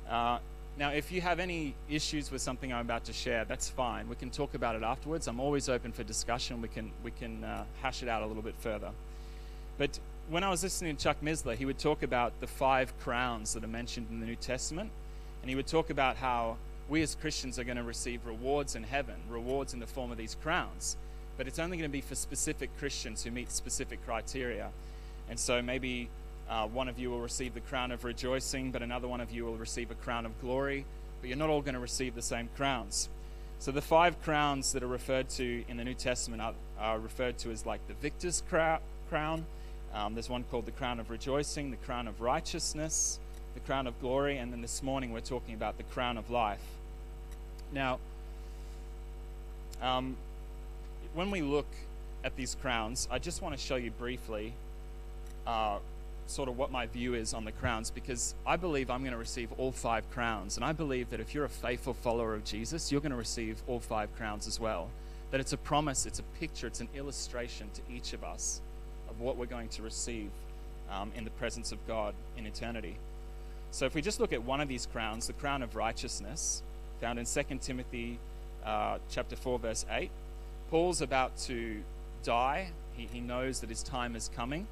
Uh, 0.09 0.39
now, 0.77 0.91
if 0.91 1.11
you 1.11 1.19
have 1.21 1.39
any 1.39 1.75
issues 1.89 2.31
with 2.31 2.41
something 2.41 2.71
I'm 2.71 2.81
about 2.81 3.03
to 3.05 3.13
share, 3.13 3.43
that's 3.43 3.69
fine. 3.69 4.07
We 4.07 4.15
can 4.15 4.29
talk 4.29 4.53
about 4.53 4.75
it 4.75 4.83
afterwards. 4.83 5.27
I'm 5.27 5.39
always 5.39 5.67
open 5.67 5.91
for 5.91 6.03
discussion. 6.03 6.61
We 6.61 6.69
can, 6.69 6.91
we 7.03 7.11
can 7.11 7.43
uh, 7.43 7.65
hash 7.81 8.01
it 8.01 8.07
out 8.07 8.23
a 8.23 8.25
little 8.25 8.43
bit 8.43 8.55
further. 8.59 8.91
But 9.77 9.99
when 10.29 10.43
I 10.43 10.49
was 10.49 10.63
listening 10.63 10.95
to 10.95 11.03
Chuck 11.03 11.17
Missler, 11.21 11.55
he 11.55 11.65
would 11.65 11.79
talk 11.79 12.03
about 12.03 12.39
the 12.39 12.47
five 12.47 12.97
crowns 12.99 13.53
that 13.53 13.63
are 13.63 13.67
mentioned 13.67 14.07
in 14.09 14.19
the 14.19 14.25
New 14.25 14.35
Testament. 14.35 14.91
And 15.41 15.49
he 15.49 15.55
would 15.55 15.67
talk 15.67 15.89
about 15.89 16.17
how 16.17 16.57
we 16.87 17.01
as 17.01 17.15
Christians 17.15 17.59
are 17.59 17.63
going 17.63 17.77
to 17.77 17.83
receive 17.83 18.25
rewards 18.25 18.75
in 18.75 18.83
heaven, 18.83 19.15
rewards 19.29 19.73
in 19.73 19.79
the 19.79 19.87
form 19.87 20.11
of 20.11 20.17
these 20.17 20.35
crowns. 20.41 20.97
But 21.37 21.47
it's 21.47 21.59
only 21.59 21.77
going 21.77 21.89
to 21.89 21.91
be 21.91 22.01
for 22.01 22.15
specific 22.15 22.69
Christians 22.77 23.23
who 23.23 23.31
meet 23.31 23.51
specific 23.51 24.03
criteria. 24.05 24.69
And 25.29 25.39
so 25.39 25.61
maybe 25.61 26.09
uh, 26.49 26.65
one 26.67 26.87
of 26.87 26.97
you 26.97 27.11
will 27.11 27.19
receive 27.19 27.53
the 27.53 27.59
crown 27.59 27.91
of 27.91 28.03
rejoicing, 28.03 28.71
but 28.71 28.81
another 28.81 29.07
one 29.07 29.21
of 29.21 29.31
you 29.31 29.45
will 29.45 29.57
receive 29.57 29.91
a 29.91 29.95
crown 29.95 30.25
of 30.25 30.39
glory. 30.41 30.85
But 31.21 31.29
you're 31.29 31.37
not 31.37 31.49
all 31.49 31.61
going 31.61 31.75
to 31.75 31.79
receive 31.79 32.15
the 32.15 32.21
same 32.21 32.49
crowns. 32.55 33.09
So 33.59 33.71
the 33.71 33.81
five 33.81 34.21
crowns 34.23 34.71
that 34.73 34.83
are 34.83 34.87
referred 34.87 35.29
to 35.31 35.63
in 35.67 35.77
the 35.77 35.83
New 35.83 35.93
Testament 35.93 36.41
are, 36.41 36.53
are 36.79 36.97
referred 36.97 37.37
to 37.39 37.51
as 37.51 37.65
like 37.65 37.85
the 37.87 37.93
victor's 37.95 38.41
crown. 38.49 39.45
Um, 39.93 40.13
there's 40.13 40.29
one 40.29 40.43
called 40.49 40.65
the 40.65 40.71
crown 40.71 40.99
of 40.99 41.09
rejoicing, 41.09 41.71
the 41.71 41.77
crown 41.77 42.07
of 42.07 42.21
righteousness, 42.21 43.19
the 43.53 43.59
crown 43.59 43.85
of 43.85 43.99
glory, 43.99 44.37
and 44.37 44.53
then 44.53 44.61
this 44.61 44.81
morning 44.81 45.11
we're 45.11 45.19
talking 45.19 45.55
about 45.55 45.77
the 45.77 45.83
crown 45.83 46.17
of 46.17 46.29
life. 46.29 46.61
Now, 47.73 47.99
um, 49.81 50.15
when 51.13 51.29
we 51.29 51.41
look 51.41 51.67
at 52.23 52.35
these 52.35 52.55
crowns, 52.55 53.07
I 53.11 53.19
just 53.19 53.41
want 53.41 53.55
to 53.57 53.61
show 53.61 53.75
you 53.75 53.91
briefly 53.91 54.53
uh, 55.45 55.79
sort 56.29 56.49
of 56.49 56.57
what 56.57 56.71
my 56.71 56.85
view 56.85 57.15
is 57.15 57.33
on 57.33 57.43
the 57.43 57.51
crowns 57.51 57.89
because 57.89 58.35
I 58.45 58.55
believe 58.55 58.89
I'm 58.89 59.01
going 59.01 59.13
to 59.13 59.17
receive 59.17 59.51
all 59.53 59.71
five 59.71 60.09
crowns. 60.11 60.55
And 60.55 60.65
I 60.65 60.71
believe 60.71 61.09
that 61.09 61.19
if 61.19 61.33
you're 61.33 61.45
a 61.45 61.49
faithful 61.49 61.93
follower 61.93 62.35
of 62.35 62.43
Jesus, 62.43 62.91
you're 62.91 63.01
going 63.01 63.11
to 63.11 63.17
receive 63.17 63.61
all 63.67 63.79
five 63.79 64.15
crowns 64.15 64.47
as 64.47 64.59
well. 64.59 64.89
That 65.31 65.39
it's 65.39 65.53
a 65.53 65.57
promise, 65.57 66.05
it's 66.05 66.19
a 66.19 66.23
picture, 66.39 66.67
it's 66.67 66.81
an 66.81 66.89
illustration 66.95 67.69
to 67.73 67.81
each 67.93 68.13
of 68.13 68.23
us 68.23 68.61
of 69.09 69.19
what 69.19 69.37
we're 69.37 69.45
going 69.45 69.69
to 69.69 69.81
receive 69.81 70.29
um, 70.91 71.11
in 71.15 71.23
the 71.23 71.29
presence 71.31 71.71
of 71.71 71.85
God 71.87 72.13
in 72.37 72.45
eternity. 72.45 72.97
So 73.71 73.85
if 73.85 73.93
we 73.93 74.01
just 74.01 74.19
look 74.19 74.33
at 74.33 74.43
one 74.43 74.61
of 74.61 74.67
these 74.67 74.85
crowns, 74.85 75.27
the 75.27 75.33
crown 75.33 75.61
of 75.61 75.75
righteousness, 75.75 76.63
found 76.99 77.19
in 77.19 77.25
2 77.25 77.43
Timothy 77.61 78.19
uh, 78.65 78.97
chapter 79.09 79.35
4, 79.35 79.59
verse 79.59 79.85
8. 79.89 80.09
Paul's 80.69 81.01
about 81.01 81.37
to 81.39 81.81
die. 82.23 82.71
He, 82.93 83.07
he 83.11 83.19
knows 83.19 83.61
that 83.61 83.69
his 83.69 83.83
time 83.83 84.15
is 84.15 84.29
coming. 84.35 84.67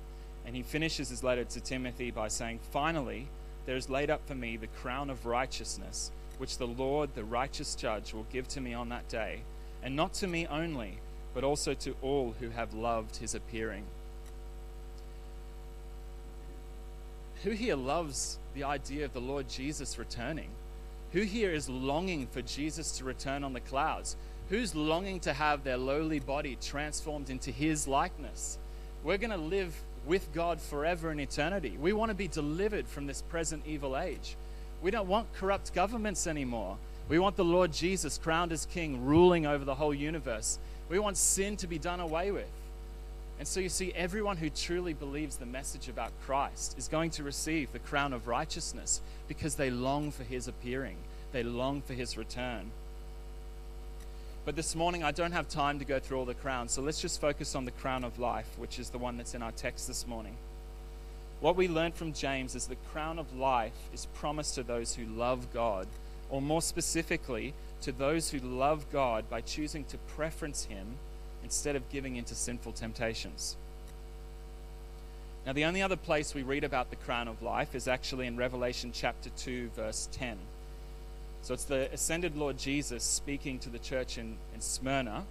And 0.48 0.56
he 0.56 0.64
finishes 0.64 1.10
his 1.10 1.24
letter 1.24 1.44
to 1.44 1.60
Timothy 1.60 2.10
by 2.10 2.30
saying, 2.30 2.60
Finally, 2.72 3.28
there 3.66 3.76
is 3.76 3.90
laid 3.90 4.10
up 4.10 4.26
for 4.26 4.34
me 4.34 4.56
the 4.56 4.68
crown 4.68 5.10
of 5.10 5.26
righteousness, 5.26 6.10
which 6.38 6.58
the 6.58 6.66
Lord, 6.66 7.14
the 7.14 7.26
righteous 7.26 7.76
judge, 7.76 8.14
will 8.14 8.26
give 8.32 8.48
to 8.50 8.62
me 8.62 8.74
on 8.74 8.88
that 8.90 9.10
day. 9.10 9.42
And 9.84 9.96
not 9.96 10.14
to 10.16 10.28
me 10.28 10.48
only, 10.48 11.00
but 11.34 11.44
also 11.44 11.74
to 11.74 11.96
all 12.02 12.34
who 12.40 12.50
have 12.50 12.74
loved 12.74 13.18
his 13.18 13.36
appearing. 13.36 13.84
Who 17.44 17.52
here 17.52 17.76
loves 17.76 18.40
the 18.56 18.64
idea 18.64 19.04
of 19.04 19.14
the 19.14 19.22
Lord 19.22 19.50
Jesus 19.50 20.00
returning? 20.00 20.50
Who 21.12 21.22
here 21.22 21.52
is 21.52 21.70
longing 21.70 22.26
for 22.28 22.42
Jesus 22.42 22.98
to 22.98 23.04
return 23.04 23.44
on 23.44 23.52
the 23.52 23.60
clouds? 23.60 24.16
Who's 24.50 24.74
longing 24.74 25.20
to 25.22 25.34
have 25.34 25.64
their 25.64 25.78
lowly 25.78 26.20
body 26.20 26.58
transformed 26.62 27.30
into 27.30 27.52
his 27.52 27.86
likeness? 27.86 28.58
We're 29.04 29.18
going 29.18 29.32
to 29.32 29.38
live 29.38 29.76
with 30.08 30.34
God 30.34 30.60
forever 30.62 31.12
in 31.12 31.20
eternity. 31.20 31.78
We 31.80 31.94
want 31.94 32.10
to 32.10 32.16
be 32.16 32.28
delivered 32.28 32.88
from 32.88 33.06
this 33.06 33.22
present 33.22 33.64
evil 33.68 33.98
age. 33.98 34.36
We 34.82 34.92
don't 34.92 35.08
want 35.08 35.34
corrupt 35.34 35.74
governments 35.74 36.28
anymore. 36.28 36.78
We 37.10 37.20
want 37.20 37.36
the 37.36 37.46
Lord 37.46 37.72
Jesus 37.72 38.18
crowned 38.18 38.52
as 38.52 38.66
king, 38.66 39.06
ruling 39.06 39.46
over 39.46 39.66
the 39.66 39.76
whole 39.76 39.94
universe. 39.94 40.60
We 40.90 41.00
want 41.00 41.18
sin 41.18 41.58
to 41.58 41.68
be 41.68 41.80
done 41.80 42.00
away 42.00 42.32
with. 42.32 42.50
And 43.40 43.48
so 43.48 43.60
you 43.60 43.70
see, 43.70 43.94
everyone 43.96 44.38
who 44.38 44.50
truly 44.50 44.94
believes 44.94 45.38
the 45.38 45.46
message 45.46 45.90
about 45.90 46.12
Christ 46.26 46.76
is 46.78 46.88
going 46.88 47.12
to 47.12 47.24
receive 47.24 47.72
the 47.72 47.80
crown 47.80 48.14
of 48.14 48.28
righteousness 48.28 49.02
because 49.28 49.56
they 49.56 49.70
long 49.70 50.12
for 50.12 50.24
his 50.24 50.48
appearing, 50.48 50.98
they 51.32 51.44
long 51.44 51.82
for 51.82 51.94
his 51.94 52.18
return. 52.18 52.72
But 54.48 54.56
this 54.56 54.78
morning, 54.78 55.04
I 55.04 55.12
don't 55.12 55.34
have 55.34 55.50
time 55.50 55.78
to 55.80 55.84
go 55.84 56.00
through 56.00 56.20
all 56.20 56.26
the 56.26 56.34
crowns, 56.34 56.72
so 56.72 56.82
let's 56.82 57.02
just 57.02 57.20
focus 57.20 57.54
on 57.54 57.66
the 57.66 57.72
crown 57.72 58.06
of 58.06 58.18
life, 58.18 58.48
which 58.58 58.80
is 58.80 58.90
the 58.90 58.98
one 58.98 59.18
that's 59.18 59.36
in 59.36 59.44
our 59.44 59.52
text 59.52 59.90
this 59.90 60.08
morning. 60.08 60.38
What 61.42 61.58
we 61.58 61.68
learned 61.68 61.96
from 61.96 62.14
James 62.14 62.56
is 62.56 62.66
the 62.66 62.78
crown 62.94 63.20
of 63.20 63.36
life 63.36 63.74
is 63.94 64.06
promised 64.16 64.56
to 64.56 64.64
those 64.64 64.96
who 64.96 65.04
love 65.04 65.52
God, 65.54 65.86
or 66.30 66.42
more 66.42 66.62
specifically, 66.62 67.54
to 67.82 67.92
those 67.92 68.32
who 68.32 68.40
love 68.40 68.86
God 68.90 69.30
by 69.30 69.42
choosing 69.42 69.84
to 69.84 69.98
preference 70.16 70.64
Him 70.64 70.96
instead 71.44 71.76
of 71.76 71.90
giving 71.90 72.16
into 72.16 72.34
sinful 72.34 72.72
temptations. 72.72 73.58
Now, 75.46 75.52
the 75.52 75.66
only 75.66 75.82
other 75.82 75.98
place 75.98 76.34
we 76.34 76.44
read 76.44 76.64
about 76.64 76.90
the 76.90 76.96
crown 76.96 77.28
of 77.28 77.42
life 77.42 77.76
is 77.76 77.90
actually 77.90 78.28
in 78.28 78.38
Revelation 78.38 78.92
chapter 78.94 79.30
2, 79.32 79.72
verse 79.76 80.08
10. 80.14 80.38
So 81.48 81.54
it's 81.54 81.64
the 81.64 81.90
ascended 81.94 82.36
Lord 82.36 82.58
Jesus 82.58 83.06
speaking 83.06 83.58
to 83.60 83.70
the 83.70 83.80
church 83.80 84.18
in, 84.18 84.36
in 84.54 84.60
Smyrna, 84.60 85.24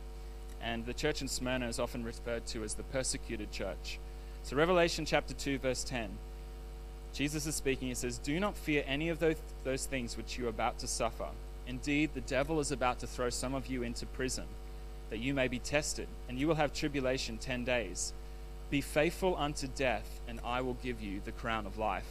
and 0.62 0.86
the 0.86 0.94
church 0.94 1.20
in 1.20 1.28
Smyrna 1.28 1.68
is 1.68 1.78
often 1.78 2.04
referred 2.04 2.46
to 2.46 2.64
as 2.64 2.72
the 2.72 2.84
persecuted 2.84 3.52
church. 3.52 3.98
So, 4.42 4.56
Revelation 4.56 5.04
chapter 5.04 5.34
2, 5.34 5.58
verse 5.58 5.84
10, 5.84 6.08
Jesus 7.12 7.46
is 7.46 7.54
speaking. 7.54 7.88
He 7.88 7.94
says, 7.94 8.16
Do 8.16 8.40
not 8.40 8.56
fear 8.56 8.82
any 8.86 9.10
of 9.10 9.18
those, 9.18 9.36
those 9.62 9.84
things 9.84 10.16
which 10.16 10.38
you 10.38 10.46
are 10.46 10.48
about 10.48 10.78
to 10.78 10.86
suffer. 10.86 11.28
Indeed, 11.66 12.12
the 12.14 12.22
devil 12.22 12.60
is 12.60 12.72
about 12.72 12.98
to 13.00 13.06
throw 13.06 13.28
some 13.28 13.54
of 13.54 13.66
you 13.66 13.82
into 13.82 14.06
prison 14.06 14.46
that 15.10 15.18
you 15.18 15.34
may 15.34 15.48
be 15.48 15.58
tested, 15.58 16.08
and 16.30 16.38
you 16.38 16.48
will 16.48 16.54
have 16.54 16.72
tribulation 16.72 17.36
ten 17.36 17.62
days. 17.62 18.14
Be 18.70 18.80
faithful 18.80 19.36
unto 19.36 19.66
death, 19.66 20.22
and 20.26 20.40
I 20.42 20.62
will 20.62 20.78
give 20.82 21.02
you 21.02 21.20
the 21.22 21.32
crown 21.32 21.66
of 21.66 21.76
life. 21.76 22.08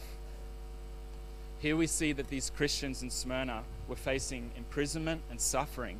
Here 1.58 1.74
we 1.74 1.88
see 1.88 2.12
that 2.12 2.28
these 2.28 2.50
Christians 2.50 3.02
in 3.02 3.10
Smyrna 3.10 3.64
were 3.88 3.96
facing 3.96 4.50
imprisonment 4.56 5.22
and 5.30 5.40
suffering, 5.40 5.98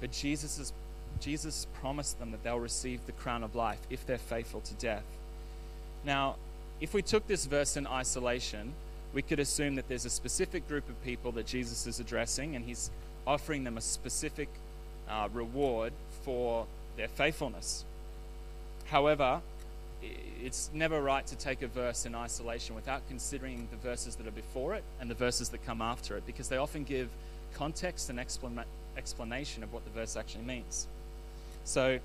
but 0.00 0.12
Jesus, 0.12 0.72
Jesus 1.20 1.66
promised 1.80 2.18
them 2.18 2.30
that 2.30 2.42
they'll 2.42 2.60
receive 2.60 3.04
the 3.06 3.12
crown 3.12 3.42
of 3.42 3.54
life 3.54 3.80
if 3.90 4.06
they're 4.06 4.18
faithful 4.18 4.60
to 4.60 4.74
death. 4.74 5.04
Now, 6.04 6.36
if 6.80 6.92
we 6.94 7.02
took 7.02 7.26
this 7.26 7.46
verse 7.46 7.76
in 7.76 7.86
isolation, 7.86 8.72
we 9.12 9.22
could 9.22 9.40
assume 9.40 9.76
that 9.76 9.88
there's 9.88 10.04
a 10.04 10.10
specific 10.10 10.68
group 10.68 10.88
of 10.88 11.02
people 11.02 11.32
that 11.32 11.46
Jesus 11.46 11.86
is 11.86 12.00
addressing, 12.00 12.54
and 12.54 12.64
he's 12.64 12.90
offering 13.26 13.64
them 13.64 13.78
a 13.78 13.80
specific 13.80 14.48
uh, 15.08 15.28
reward 15.32 15.92
for 16.22 16.66
their 16.96 17.08
faithfulness. 17.08 17.84
However, 18.86 19.40
it's 20.02 20.70
never 20.72 21.00
right 21.02 21.26
to 21.26 21.36
take 21.36 21.62
a 21.62 21.66
verse 21.66 22.06
in 22.06 22.14
isolation 22.14 22.74
without 22.74 23.06
considering 23.08 23.68
the 23.70 23.76
verses 23.76 24.16
that 24.16 24.26
are 24.26 24.32
before 24.32 24.74
it 24.74 24.84
and 25.00 25.10
the 25.10 25.14
verses 25.14 25.48
that 25.50 25.64
come 25.64 25.82
after 25.82 26.16
it, 26.16 26.26
because 26.26 26.48
they 26.48 26.56
often 26.56 26.84
give 26.84 27.08
context 27.54 28.10
and 28.10 28.20
explanation 28.96 29.62
of 29.62 29.72
what 29.72 29.84
the 29.84 29.90
verse 29.90 30.16
actually 30.16 30.44
means. 30.44 30.86
So, 31.64 31.98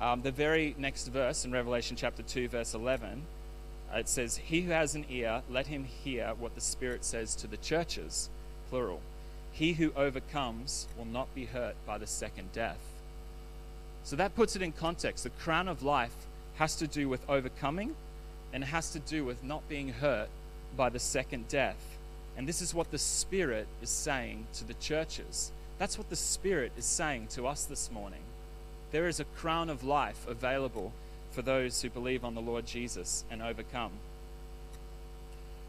um, 0.00 0.22
the 0.22 0.30
very 0.30 0.74
next 0.78 1.08
verse 1.08 1.44
in 1.44 1.52
Revelation 1.52 1.96
chapter 1.96 2.22
2, 2.22 2.48
verse 2.48 2.74
11, 2.74 3.22
uh, 3.92 3.98
it 3.98 4.08
says, 4.08 4.36
He 4.36 4.62
who 4.62 4.70
has 4.70 4.94
an 4.94 5.04
ear, 5.10 5.42
let 5.50 5.66
him 5.66 5.84
hear 5.84 6.32
what 6.38 6.54
the 6.54 6.60
Spirit 6.60 7.04
says 7.04 7.34
to 7.36 7.46
the 7.46 7.56
churches, 7.58 8.30
plural. 8.70 9.00
He 9.52 9.72
who 9.72 9.92
overcomes 9.96 10.86
will 10.96 11.06
not 11.06 11.34
be 11.34 11.44
hurt 11.44 11.74
by 11.86 11.98
the 11.98 12.06
second 12.06 12.52
death. 12.52 12.78
So 14.04 14.16
that 14.16 14.34
puts 14.34 14.56
it 14.56 14.62
in 14.62 14.72
context. 14.72 15.24
The 15.24 15.30
crown 15.30 15.68
of 15.68 15.82
life 15.82 16.14
has 16.60 16.76
to 16.76 16.86
do 16.86 17.08
with 17.08 17.26
overcoming 17.26 17.96
and 18.52 18.62
has 18.62 18.90
to 18.90 18.98
do 18.98 19.24
with 19.24 19.42
not 19.42 19.66
being 19.66 19.88
hurt 19.88 20.28
by 20.76 20.90
the 20.90 20.98
second 20.98 21.48
death. 21.48 21.96
And 22.36 22.46
this 22.46 22.60
is 22.60 22.74
what 22.74 22.90
the 22.90 22.98
Spirit 22.98 23.66
is 23.80 23.88
saying 23.88 24.46
to 24.52 24.64
the 24.64 24.74
churches. 24.74 25.52
That's 25.78 25.96
what 25.96 26.10
the 26.10 26.16
Spirit 26.16 26.72
is 26.76 26.84
saying 26.84 27.28
to 27.28 27.46
us 27.46 27.64
this 27.64 27.90
morning. 27.90 28.20
There 28.92 29.08
is 29.08 29.20
a 29.20 29.24
crown 29.24 29.70
of 29.70 29.84
life 29.84 30.26
available 30.28 30.92
for 31.32 31.40
those 31.40 31.80
who 31.80 31.88
believe 31.88 32.26
on 32.26 32.34
the 32.34 32.42
Lord 32.42 32.66
Jesus 32.66 33.24
and 33.30 33.40
overcome. 33.40 33.92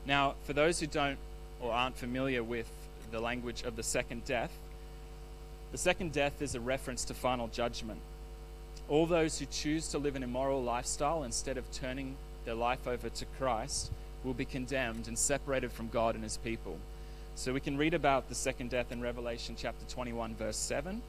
Now, 0.05 0.35
for 0.43 0.51
those 0.51 0.81
who 0.81 0.87
don't 0.87 1.19
or 1.61 1.71
aren't 1.71 1.95
familiar 1.95 2.43
with 2.43 2.69
the 3.11 3.21
language 3.21 3.63
of 3.63 3.77
the 3.77 3.83
second 3.83 4.25
death, 4.25 4.51
the 5.71 5.77
second 5.77 6.11
death 6.11 6.41
is 6.41 6.53
a 6.53 6.59
reference 6.59 7.05
to 7.05 7.13
final 7.13 7.47
judgment. 7.47 8.01
All 8.91 9.05
those 9.05 9.39
who 9.39 9.45
choose 9.45 9.87
to 9.87 9.97
live 9.97 10.17
an 10.17 10.23
immoral 10.23 10.61
lifestyle 10.61 11.23
instead 11.23 11.57
of 11.57 11.71
turning 11.71 12.17
their 12.43 12.55
life 12.55 12.85
over 12.89 13.07
to 13.07 13.25
Christ 13.39 13.89
will 14.25 14.33
be 14.33 14.43
condemned 14.43 15.07
and 15.07 15.17
separated 15.17 15.71
from 15.71 15.87
God 15.87 16.13
and 16.13 16.25
his 16.25 16.35
people. 16.35 16.77
So 17.35 17.53
we 17.53 17.61
can 17.61 17.77
read 17.77 17.93
about 17.93 18.27
the 18.27 18.35
second 18.35 18.69
death 18.69 18.91
in 18.91 18.99
Revelation 18.99 19.55
chapter 19.57 19.85
21, 19.85 20.35
verse 20.35 20.57
7. 20.57 21.01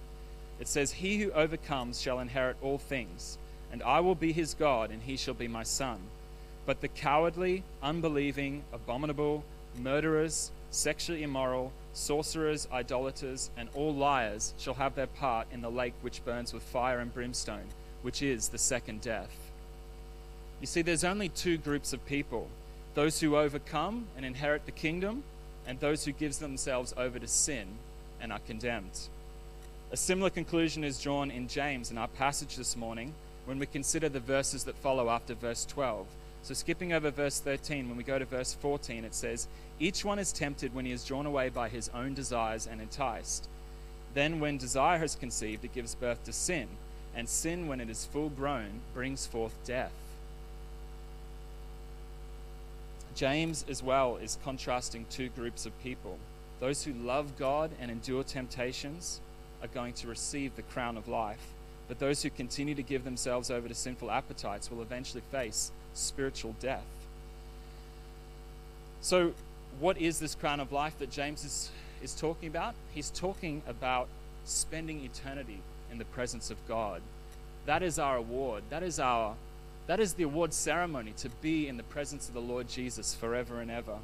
It 0.61 0.69
says, 0.69 0.93
He 0.93 1.19
who 1.19 1.33
overcomes 1.33 2.01
shall 2.01 2.21
inherit 2.21 2.57
all 2.63 2.79
things, 2.79 3.37
and 3.73 3.83
I 3.83 3.99
will 3.99 4.15
be 4.15 4.31
his 4.31 4.55
God, 4.55 4.93
and 4.93 5.03
he 5.03 5.17
shall 5.17 5.35
be 5.35 5.49
my 5.49 5.65
son. 5.65 5.99
But 6.65 6.83
the 6.83 6.89
cowardly, 6.89 7.65
unbelieving, 7.83 8.63
abominable, 8.73 9.43
murderers, 9.77 10.53
sexually 10.71 11.25
immoral, 11.25 11.73
sorcerers, 11.93 12.69
idolaters, 12.73 13.51
and 13.57 13.69
all 13.75 13.95
liars 13.95 14.55
shall 14.59 14.75
have 14.75 14.95
their 14.95 15.07
part 15.07 15.47
in 15.53 15.61
the 15.61 15.71
lake 15.71 15.95
which 16.01 16.25
burns 16.25 16.53
with 16.53 16.63
fire 16.63 16.99
and 16.99 17.13
brimstone, 17.13 17.67
which 18.03 18.23
is 18.23 18.49
the 18.49 18.59
second 18.59 19.01
death. 19.01 19.35
You 20.61 20.67
see, 20.67 20.83
there's 20.83 21.05
only 21.05 21.29
two 21.29 21.59
groups 21.59 21.93
of 21.93 22.05
people 22.07 22.49
those 22.95 23.21
who 23.21 23.37
overcome 23.37 24.07
and 24.17 24.27
inherit 24.27 24.67
the 24.67 24.73
kingdom, 24.73 25.23
and 25.67 25.81
those 25.81 26.05
who 26.05 26.13
gives 26.13 26.39
themselves 26.39 26.93
over 26.97 27.19
to 27.19 27.27
sin 27.27 27.67
and 28.21 28.33
are 28.33 28.41
condemned. 28.41 29.09
A 29.91 29.97
similar 29.97 30.31
conclusion 30.31 30.85
is 30.85 31.01
drawn 31.01 31.31
in 31.31 31.49
James 31.49 31.91
in 31.91 31.99
our 31.99 32.09
passage 32.09 32.57
this 32.57 32.77
morning 32.77 33.15
when 33.45 33.59
we 33.59 33.67
consider 33.67 34.09
the 34.09 34.21
verses 34.21 34.65
that 34.65 34.77
follow 34.77 35.09
after 35.09 35.35
verse 35.35 35.65
12. 35.67 36.07
So, 36.45 36.55
skipping 36.55 36.93
over 36.93 37.11
verse 37.13 37.39
13, 37.39 37.89
when 37.89 37.97
we 37.97 38.03
go 38.03 38.19
to 38.19 38.25
verse 38.25 38.53
14, 38.55 39.05
it 39.05 39.15
says, 39.15 39.47
Each 39.79 40.05
one 40.05 40.19
is 40.19 40.33
tempted 40.33 40.75
when 40.75 40.85
he 40.85 40.91
is 40.91 41.05
drawn 41.05 41.25
away 41.25 41.51
by 41.51 41.69
his 41.69 41.89
own 41.95 42.15
desires 42.15 42.67
and 42.67 42.81
enticed. 42.81 43.49
Then, 44.15 44.41
when 44.41 44.59
desire 44.59 44.99
has 44.99 45.15
conceived, 45.15 45.65
it 45.65 45.73
gives 45.73 45.95
birth 45.95 46.25
to 46.25 46.33
sin, 46.33 46.67
and 47.15 47.29
sin, 47.29 47.69
when 47.69 47.81
it 47.81 47.89
is 47.89 48.07
full 48.07 48.29
grown, 48.29 48.81
brings 48.93 49.25
forth 49.25 49.55
death. 49.65 49.93
James, 53.15 53.65
as 53.69 53.81
well, 53.81 54.17
is 54.17 54.39
contrasting 54.43 55.07
two 55.11 55.29
groups 55.29 55.65
of 55.65 55.83
people. 55.83 56.19
Those 56.59 56.83
who 56.83 56.93
love 56.93 57.39
God 57.39 57.71
and 57.81 57.89
endure 57.89 58.25
temptations 58.25 59.21
are 59.63 59.69
going 59.69 59.93
to 59.95 60.09
receive 60.09 60.57
the 60.57 60.63
crown 60.63 60.97
of 60.97 61.07
life, 61.07 61.53
but 61.87 62.01
those 62.01 62.23
who 62.23 62.31
continue 62.31 62.75
to 62.75 62.83
give 62.83 63.05
themselves 63.05 63.49
over 63.49 63.69
to 63.69 63.75
sinful 63.75 64.11
appetites 64.11 64.71
will 64.71 64.83
eventually 64.83 65.23
face 65.31 65.71
spiritual 65.95 66.55
death. 66.61 66.85
So, 69.01 69.33
what 69.81 69.99
is 69.99 70.21
this 70.21 70.35
crown 70.35 70.61
of 70.61 70.71
life 70.71 70.99
that 70.99 71.11
James 71.11 71.45
is, 71.45 71.71
is 72.03 72.15
talking 72.15 72.49
about? 72.49 72.75
He's 72.93 73.11
talking 73.11 73.63
about 73.67 74.09
spending 74.45 75.05
eternity 75.05 75.61
in 75.91 75.99
the 75.99 76.05
presence 76.05 76.51
of 76.51 76.57
God. 76.69 77.03
That 77.67 77.83
is 77.83 77.99
our 77.99 78.17
award. 78.17 78.65
That 78.71 78.83
is 78.83 78.99
our 78.99 79.35
that 79.87 79.99
is 79.99 80.15
the 80.15 80.23
award 80.23 80.53
ceremony 80.53 81.13
to 81.19 81.29
be 81.29 81.67
in 81.67 81.77
the 81.77 81.83
presence 81.83 82.29
of 82.29 82.35
the 82.35 82.41
Lord 82.41 82.69
Jesus 82.69 83.15
forever 83.15 83.61
and 83.61 83.71
ever. 83.71 83.99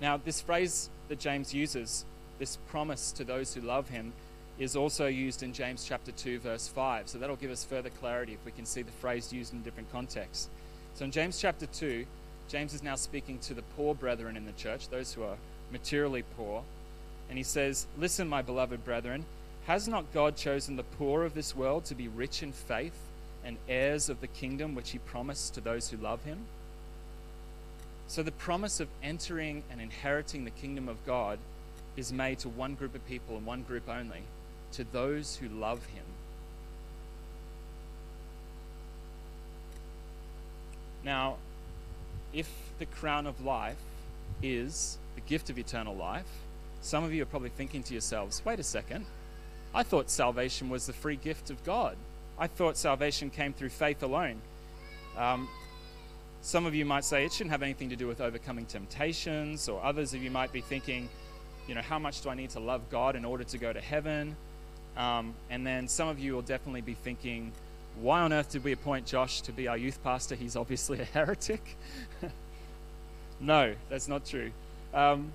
Now, 0.00 0.18
this 0.18 0.40
phrase 0.40 0.90
that 1.08 1.18
James 1.18 1.54
uses, 1.54 2.04
this 2.38 2.56
promise 2.68 3.12
to 3.12 3.24
those 3.24 3.54
who 3.54 3.60
love 3.62 3.88
him, 3.88 4.12
is 4.58 4.76
also 4.76 5.06
used 5.06 5.42
in 5.42 5.52
James 5.52 5.84
chapter 5.84 6.12
2 6.12 6.38
verse 6.38 6.68
5. 6.68 7.08
So 7.08 7.18
that'll 7.18 7.36
give 7.36 7.50
us 7.50 7.64
further 7.64 7.90
clarity 7.90 8.34
if 8.34 8.44
we 8.44 8.52
can 8.52 8.66
see 8.66 8.82
the 8.82 8.92
phrase 8.92 9.32
used 9.32 9.52
in 9.52 9.62
different 9.62 9.90
contexts. 9.90 10.48
So 10.94 11.04
in 11.04 11.10
James 11.10 11.40
chapter 11.40 11.66
2, 11.66 12.06
James 12.48 12.74
is 12.74 12.82
now 12.82 12.96
speaking 12.96 13.38
to 13.40 13.54
the 13.54 13.62
poor 13.76 13.94
brethren 13.94 14.36
in 14.36 14.44
the 14.44 14.52
church, 14.52 14.88
those 14.88 15.14
who 15.14 15.22
are 15.22 15.36
materially 15.70 16.22
poor, 16.36 16.64
and 17.28 17.38
he 17.38 17.44
says, 17.44 17.86
"Listen, 17.96 18.28
my 18.28 18.42
beloved 18.42 18.84
brethren, 18.84 19.24
has 19.66 19.88
not 19.88 20.12
God 20.12 20.36
chosen 20.36 20.76
the 20.76 20.82
poor 20.82 21.24
of 21.24 21.34
this 21.34 21.56
world 21.56 21.86
to 21.86 21.94
be 21.94 22.08
rich 22.08 22.42
in 22.42 22.52
faith 22.52 22.98
and 23.44 23.56
heirs 23.68 24.08
of 24.08 24.20
the 24.20 24.26
kingdom 24.26 24.74
which 24.74 24.90
he 24.90 24.98
promised 24.98 25.54
to 25.54 25.60
those 25.60 25.88
who 25.88 25.96
love 25.96 26.24
him?" 26.24 26.46
So 28.06 28.22
the 28.22 28.32
promise 28.32 28.80
of 28.80 28.88
entering 29.02 29.62
and 29.70 29.80
inheriting 29.80 30.44
the 30.44 30.50
kingdom 30.50 30.88
of 30.88 31.06
God 31.06 31.38
is 31.96 32.12
made 32.12 32.38
to 32.40 32.48
one 32.50 32.74
group 32.74 32.94
of 32.94 33.06
people 33.06 33.36
and 33.36 33.46
one 33.46 33.62
group 33.62 33.88
only, 33.88 34.22
to 34.72 34.84
those 34.84 35.36
who 35.36 35.48
love 35.48 35.84
him. 35.86 36.04
Now, 41.04 41.36
if 42.32 42.48
the 42.78 42.86
crown 42.86 43.26
of 43.26 43.44
life 43.44 43.76
is 44.42 44.98
the 45.14 45.20
gift 45.22 45.50
of 45.50 45.58
eternal 45.58 45.94
life, 45.94 46.26
some 46.80 47.04
of 47.04 47.12
you 47.12 47.22
are 47.22 47.26
probably 47.26 47.50
thinking 47.50 47.82
to 47.84 47.94
yourselves, 47.94 48.42
wait 48.44 48.58
a 48.58 48.64
second, 48.64 49.06
I 49.74 49.82
thought 49.82 50.10
salvation 50.10 50.68
was 50.68 50.86
the 50.86 50.92
free 50.92 51.16
gift 51.16 51.50
of 51.50 51.62
God. 51.64 51.96
I 52.38 52.46
thought 52.46 52.76
salvation 52.76 53.30
came 53.30 53.52
through 53.52 53.70
faith 53.70 54.02
alone. 54.02 54.40
Um, 55.16 55.48
some 56.40 56.66
of 56.66 56.74
you 56.74 56.84
might 56.84 57.04
say 57.04 57.24
it 57.24 57.32
shouldn't 57.32 57.52
have 57.52 57.62
anything 57.62 57.90
to 57.90 57.96
do 57.96 58.06
with 58.06 58.20
overcoming 58.20 58.66
temptations, 58.66 59.68
or 59.68 59.82
others 59.82 60.12
of 60.12 60.22
you 60.22 60.30
might 60.30 60.52
be 60.52 60.60
thinking, 60.60 61.08
you 61.68 61.74
know, 61.74 61.80
how 61.80 61.98
much 61.98 62.20
do 62.22 62.30
I 62.30 62.34
need 62.34 62.50
to 62.50 62.60
love 62.60 62.82
God 62.90 63.14
in 63.14 63.24
order 63.24 63.44
to 63.44 63.58
go 63.58 63.72
to 63.72 63.80
heaven? 63.80 64.36
Um, 64.96 65.34
and 65.50 65.66
then 65.66 65.88
some 65.88 66.08
of 66.08 66.18
you 66.18 66.34
will 66.34 66.42
definitely 66.42 66.82
be 66.82 66.94
thinking, 66.94 67.52
why 68.00 68.20
on 68.20 68.32
earth 68.32 68.50
did 68.50 68.64
we 68.64 68.72
appoint 68.72 69.06
Josh 69.06 69.42
to 69.42 69.52
be 69.52 69.68
our 69.68 69.76
youth 69.76 70.02
pastor? 70.02 70.34
He's 70.34 70.56
obviously 70.56 71.00
a 71.00 71.04
heretic. 71.12 71.76
no, 73.40 73.74
that's 73.88 74.08
not 74.08 74.26
true. 74.26 74.50
Um, 74.94 75.32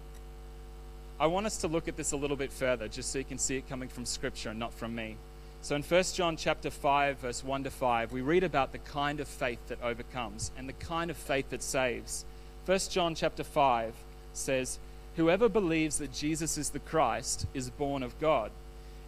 I 1.20 1.28
want 1.28 1.48
us 1.48 1.58
to 1.58 1.68
look 1.68 1.88
at 1.88 1.98
this 1.98 2.12
a 2.12 2.18
little 2.18 2.38
bit 2.38 2.52
further, 2.52 2.88
just 2.88 3.12
so 3.12 3.20
you 3.20 3.26
can 3.26 3.40
see 3.40 3.58
it 3.58 3.68
coming 3.68 3.90
from 3.90 4.06
Scripture 4.06 4.50
and 4.50 4.60
not 4.60 4.74
from 4.74 4.94
me. 4.94 5.16
So 5.62 5.76
in 5.76 5.82
1 5.82 6.04
John 6.14 6.38
chapter 6.38 6.70
5, 6.70 7.18
verse 7.18 7.44
1 7.44 7.64
to 7.64 7.72
5, 7.72 8.12
we 8.12 8.22
read 8.22 8.44
about 8.44 8.72
the 8.72 8.78
kind 8.78 9.20
of 9.20 9.28
faith 9.28 9.60
that 9.68 9.82
overcomes 9.82 10.52
and 10.58 10.70
the 10.70 10.74
kind 10.74 11.10
of 11.10 11.18
faith 11.18 11.50
that 11.50 11.64
saves. 11.64 12.24
1 12.68 12.80
John 12.90 13.16
chapter 13.16 13.44
5 13.44 13.94
says, 14.34 14.78
Whoever 15.16 15.50
believes 15.50 15.98
that 15.98 16.14
Jesus 16.14 16.58
is 16.58 16.70
the 16.70 16.80
Christ 16.80 17.48
is 17.56 17.72
born 17.72 18.04
of 18.04 18.20
God, 18.20 18.52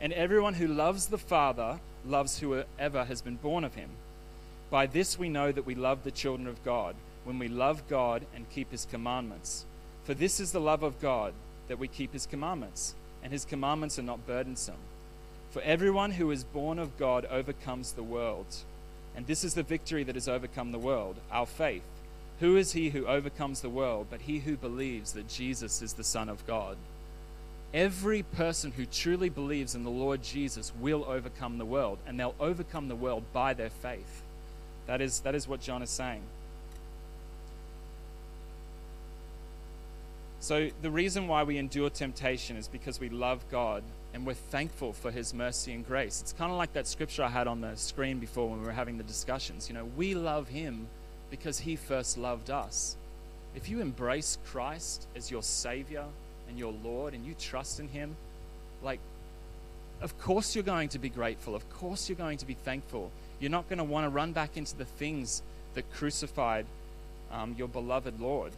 and 0.01 0.13
everyone 0.13 0.53
who 0.53 0.67
loves 0.67 1.07
the 1.07 1.17
Father 1.17 1.79
loves 2.05 2.39
whoever 2.39 3.05
has 3.05 3.21
been 3.21 3.35
born 3.35 3.63
of 3.63 3.75
him. 3.75 3.89
By 4.69 4.85
this 4.85 5.17
we 5.17 5.29
know 5.29 5.51
that 5.51 5.65
we 5.65 5.75
love 5.75 6.03
the 6.03 6.11
children 6.11 6.47
of 6.47 6.63
God, 6.63 6.95
when 7.23 7.39
we 7.39 7.47
love 7.47 7.87
God 7.89 8.25
and 8.35 8.49
keep 8.49 8.71
his 8.71 8.85
commandments. 8.85 9.65
For 10.03 10.13
this 10.13 10.39
is 10.39 10.51
the 10.51 10.61
love 10.61 10.83
of 10.83 11.01
God, 11.01 11.33
that 11.67 11.79
we 11.79 11.87
keep 11.87 12.13
his 12.13 12.25
commandments, 12.25 12.95
and 13.23 13.31
his 13.31 13.45
commandments 13.45 13.99
are 13.99 14.03
not 14.03 14.25
burdensome. 14.25 14.77
For 15.51 15.61
everyone 15.63 16.11
who 16.11 16.31
is 16.31 16.43
born 16.43 16.79
of 16.79 16.97
God 16.97 17.25
overcomes 17.25 17.93
the 17.93 18.03
world. 18.03 18.45
And 19.15 19.25
this 19.27 19.43
is 19.43 19.55
the 19.55 19.63
victory 19.63 20.03
that 20.03 20.15
has 20.15 20.29
overcome 20.29 20.71
the 20.71 20.79
world, 20.79 21.17
our 21.31 21.45
faith. 21.45 21.83
Who 22.39 22.55
is 22.55 22.71
he 22.71 22.91
who 22.91 23.05
overcomes 23.05 23.61
the 23.61 23.69
world 23.69 24.07
but 24.09 24.21
he 24.21 24.39
who 24.39 24.55
believes 24.55 25.13
that 25.13 25.27
Jesus 25.27 25.81
is 25.81 25.93
the 25.93 26.03
Son 26.03 26.29
of 26.29 26.45
God? 26.47 26.77
Every 27.73 28.23
person 28.23 28.71
who 28.71 28.85
truly 28.85 29.29
believes 29.29 29.75
in 29.75 29.83
the 29.83 29.91
Lord 29.91 30.23
Jesus 30.23 30.71
will 30.79 31.05
overcome 31.05 31.57
the 31.57 31.65
world, 31.65 31.99
and 32.07 32.19
they'll 32.19 32.35
overcome 32.39 32.87
the 32.87 32.95
world 32.95 33.23
by 33.31 33.53
their 33.53 33.69
faith. 33.69 34.23
That 34.87 35.01
is, 35.01 35.19
that 35.21 35.35
is 35.35 35.47
what 35.47 35.61
John 35.61 35.83
is 35.83 35.89
saying. 35.89 36.23
So, 40.39 40.69
the 40.81 40.89
reason 40.89 41.27
why 41.27 41.43
we 41.43 41.57
endure 41.57 41.89
temptation 41.89 42.55
is 42.55 42.67
because 42.67 42.99
we 42.99 43.09
love 43.09 43.43
God 43.51 43.83
and 44.13 44.25
we're 44.25 44.33
thankful 44.33 44.93
for 44.93 45.11
His 45.11 45.33
mercy 45.33 45.73
and 45.73 45.85
grace. 45.85 46.21
It's 46.21 46.33
kind 46.33 46.51
of 46.51 46.57
like 46.57 46.73
that 46.73 46.87
scripture 46.87 47.23
I 47.23 47.29
had 47.29 47.45
on 47.45 47.61
the 47.61 47.75
screen 47.75 48.19
before 48.19 48.49
when 48.49 48.61
we 48.61 48.65
were 48.65 48.71
having 48.71 48.97
the 48.97 49.03
discussions. 49.03 49.67
You 49.67 49.75
know, 49.75 49.85
we 49.95 50.15
love 50.15 50.47
Him 50.47 50.87
because 51.29 51.59
he 51.59 51.75
first 51.75 52.17
loved 52.17 52.49
us. 52.49 52.95
If 53.55 53.69
you 53.69 53.81
embrace 53.81 54.37
Christ 54.45 55.07
as 55.15 55.31
your 55.31 55.43
Savior 55.43 56.05
and 56.49 56.59
your 56.59 56.73
Lord 56.83 57.13
and 57.13 57.25
you 57.25 57.35
trust 57.39 57.79
in 57.79 57.87
Him, 57.87 58.15
like, 58.83 58.99
of 60.01 60.17
course 60.19 60.55
you're 60.55 60.63
going 60.63 60.89
to 60.89 60.99
be 60.99 61.09
grateful. 61.09 61.55
Of 61.55 61.69
course 61.69 62.09
you're 62.09 62.17
going 62.17 62.37
to 62.39 62.45
be 62.45 62.53
thankful. 62.53 63.11
You're 63.39 63.51
not 63.51 63.69
going 63.69 63.77
to 63.77 63.83
want 63.83 64.05
to 64.05 64.09
run 64.09 64.31
back 64.31 64.57
into 64.57 64.75
the 64.75 64.85
things 64.85 65.41
that 65.75 65.91
crucified 65.93 66.65
um, 67.31 67.55
your 67.57 67.67
beloved 67.67 68.19
Lord. 68.19 68.51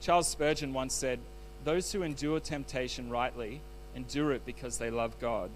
Charles 0.00 0.28
Spurgeon 0.28 0.72
once 0.72 0.94
said, 0.94 1.18
Those 1.64 1.92
who 1.92 2.02
endure 2.02 2.40
temptation 2.40 3.10
rightly 3.10 3.60
endure 3.94 4.32
it 4.32 4.46
because 4.46 4.78
they 4.78 4.90
love 4.90 5.18
God. 5.20 5.50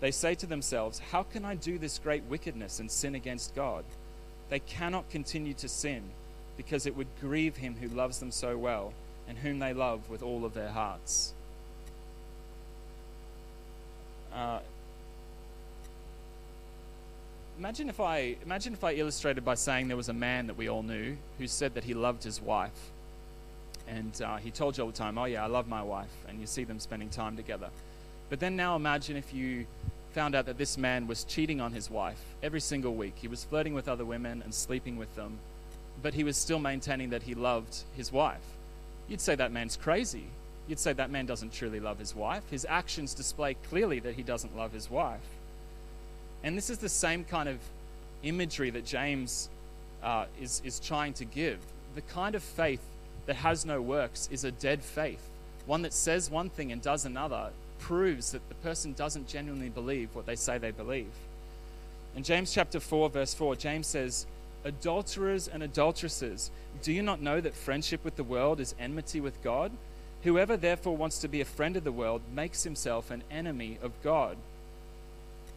They 0.00 0.10
say 0.10 0.34
to 0.36 0.46
themselves, 0.46 0.98
How 0.98 1.22
can 1.22 1.44
I 1.44 1.54
do 1.54 1.78
this 1.78 1.98
great 1.98 2.24
wickedness 2.24 2.80
and 2.80 2.90
sin 2.90 3.14
against 3.14 3.54
God? 3.54 3.84
They 4.50 4.58
cannot 4.58 5.10
continue 5.10 5.54
to 5.54 5.68
sin 5.68 6.02
because 6.56 6.86
it 6.86 6.96
would 6.96 7.08
grieve 7.20 7.56
him 7.56 7.76
who 7.80 7.88
loves 7.88 8.18
them 8.18 8.30
so 8.30 8.56
well 8.56 8.92
and 9.28 9.38
whom 9.38 9.58
they 9.58 9.72
love 9.72 10.08
with 10.08 10.22
all 10.22 10.44
of 10.44 10.54
their 10.54 10.68
hearts. 10.68 11.34
Uh, 14.32 14.58
imagine 17.58 17.88
if 17.88 18.00
I 18.00 18.36
imagine 18.44 18.74
if 18.74 18.84
I 18.84 18.92
illustrated 18.92 19.44
by 19.44 19.54
saying 19.54 19.88
there 19.88 19.96
was 19.96 20.08
a 20.08 20.14
man 20.14 20.46
that 20.48 20.56
we 20.56 20.68
all 20.68 20.82
knew 20.82 21.16
who 21.38 21.46
said 21.46 21.74
that 21.74 21.84
he 21.84 21.94
loved 21.94 22.22
his 22.22 22.40
wife, 22.40 22.90
and 23.88 24.20
uh, 24.20 24.36
he 24.36 24.50
told 24.50 24.76
you 24.76 24.84
all 24.84 24.90
the 24.90 24.96
time, 24.96 25.16
"Oh 25.16 25.24
yeah, 25.24 25.42
I 25.42 25.46
love 25.46 25.68
my 25.68 25.82
wife," 25.82 26.12
and 26.28 26.40
you 26.40 26.46
see 26.46 26.64
them 26.64 26.78
spending 26.78 27.08
time 27.08 27.36
together. 27.36 27.70
But 28.28 28.40
then 28.40 28.56
now 28.56 28.76
imagine 28.76 29.16
if 29.16 29.32
you 29.32 29.66
found 30.12 30.34
out 30.34 30.46
that 30.46 30.58
this 30.58 30.78
man 30.78 31.06
was 31.06 31.24
cheating 31.24 31.60
on 31.60 31.72
his 31.72 31.90
wife 31.90 32.20
every 32.42 32.60
single 32.60 32.94
week. 32.94 33.14
He 33.16 33.28
was 33.28 33.44
flirting 33.44 33.74
with 33.74 33.86
other 33.86 34.04
women 34.04 34.42
and 34.42 34.54
sleeping 34.54 34.96
with 34.96 35.14
them, 35.14 35.38
but 36.02 36.14
he 36.14 36.24
was 36.24 36.36
still 36.36 36.58
maintaining 36.58 37.10
that 37.10 37.22
he 37.22 37.34
loved 37.34 37.82
his 37.96 38.10
wife. 38.10 38.40
You'd 39.08 39.20
say 39.20 39.34
that 39.34 39.52
man's 39.52 39.76
crazy. 39.76 40.24
You'd 40.68 40.78
say 40.78 40.92
that 40.94 41.10
man 41.10 41.26
doesn't 41.26 41.52
truly 41.52 41.80
love 41.80 41.98
his 41.98 42.14
wife. 42.14 42.42
His 42.50 42.66
actions 42.68 43.14
display 43.14 43.54
clearly 43.68 44.00
that 44.00 44.14
he 44.14 44.22
doesn't 44.22 44.56
love 44.56 44.72
his 44.72 44.90
wife. 44.90 45.20
And 46.42 46.56
this 46.56 46.70
is 46.70 46.78
the 46.78 46.88
same 46.88 47.24
kind 47.24 47.48
of 47.48 47.58
imagery 48.22 48.70
that 48.70 48.84
James 48.84 49.48
uh, 50.02 50.26
is, 50.40 50.60
is 50.64 50.80
trying 50.80 51.12
to 51.14 51.24
give. 51.24 51.58
The 51.94 52.02
kind 52.02 52.34
of 52.34 52.42
faith 52.42 52.80
that 53.26 53.36
has 53.36 53.64
no 53.64 53.80
works 53.80 54.28
is 54.32 54.44
a 54.44 54.50
dead 54.50 54.82
faith, 54.82 55.28
one 55.66 55.82
that 55.82 55.92
says 55.92 56.30
one 56.30 56.50
thing 56.50 56.72
and 56.72 56.82
does 56.82 57.04
another, 57.04 57.50
proves 57.78 58.32
that 58.32 58.48
the 58.48 58.54
person 58.56 58.92
doesn't 58.92 59.28
genuinely 59.28 59.68
believe 59.68 60.14
what 60.14 60.26
they 60.26 60.36
say 60.36 60.58
they 60.58 60.70
believe. 60.70 61.12
In 62.16 62.22
James 62.22 62.52
chapter 62.52 62.80
4, 62.80 63.10
verse 63.10 63.34
4, 63.34 63.56
James 63.56 63.86
says, 63.86 64.26
Adulterers 64.66 65.46
and 65.46 65.62
adulteresses, 65.62 66.50
do 66.82 66.92
you 66.92 67.00
not 67.00 67.22
know 67.22 67.40
that 67.40 67.54
friendship 67.54 68.04
with 68.04 68.16
the 68.16 68.24
world 68.24 68.58
is 68.58 68.74
enmity 68.80 69.20
with 69.20 69.40
God? 69.44 69.70
Whoever 70.24 70.56
therefore 70.56 70.96
wants 70.96 71.20
to 71.20 71.28
be 71.28 71.40
a 71.40 71.44
friend 71.44 71.76
of 71.76 71.84
the 71.84 71.92
world 71.92 72.20
makes 72.34 72.64
himself 72.64 73.12
an 73.12 73.22
enemy 73.30 73.78
of 73.80 73.92
God. 74.02 74.36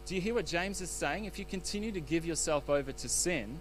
Do 0.06 0.14
you 0.14 0.20
hear 0.20 0.34
what 0.34 0.46
James 0.46 0.80
is 0.80 0.90
saying? 0.90 1.24
If 1.24 1.40
you 1.40 1.44
continue 1.44 1.90
to 1.90 2.00
give 2.00 2.24
yourself 2.24 2.70
over 2.70 2.92
to 2.92 3.08
sin, 3.08 3.58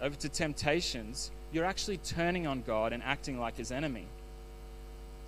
over 0.00 0.16
to 0.16 0.30
temptations, 0.30 1.30
you're 1.52 1.66
actually 1.66 1.98
turning 1.98 2.46
on 2.46 2.62
God 2.62 2.94
and 2.94 3.02
acting 3.02 3.38
like 3.38 3.58
his 3.58 3.70
enemy. 3.70 4.06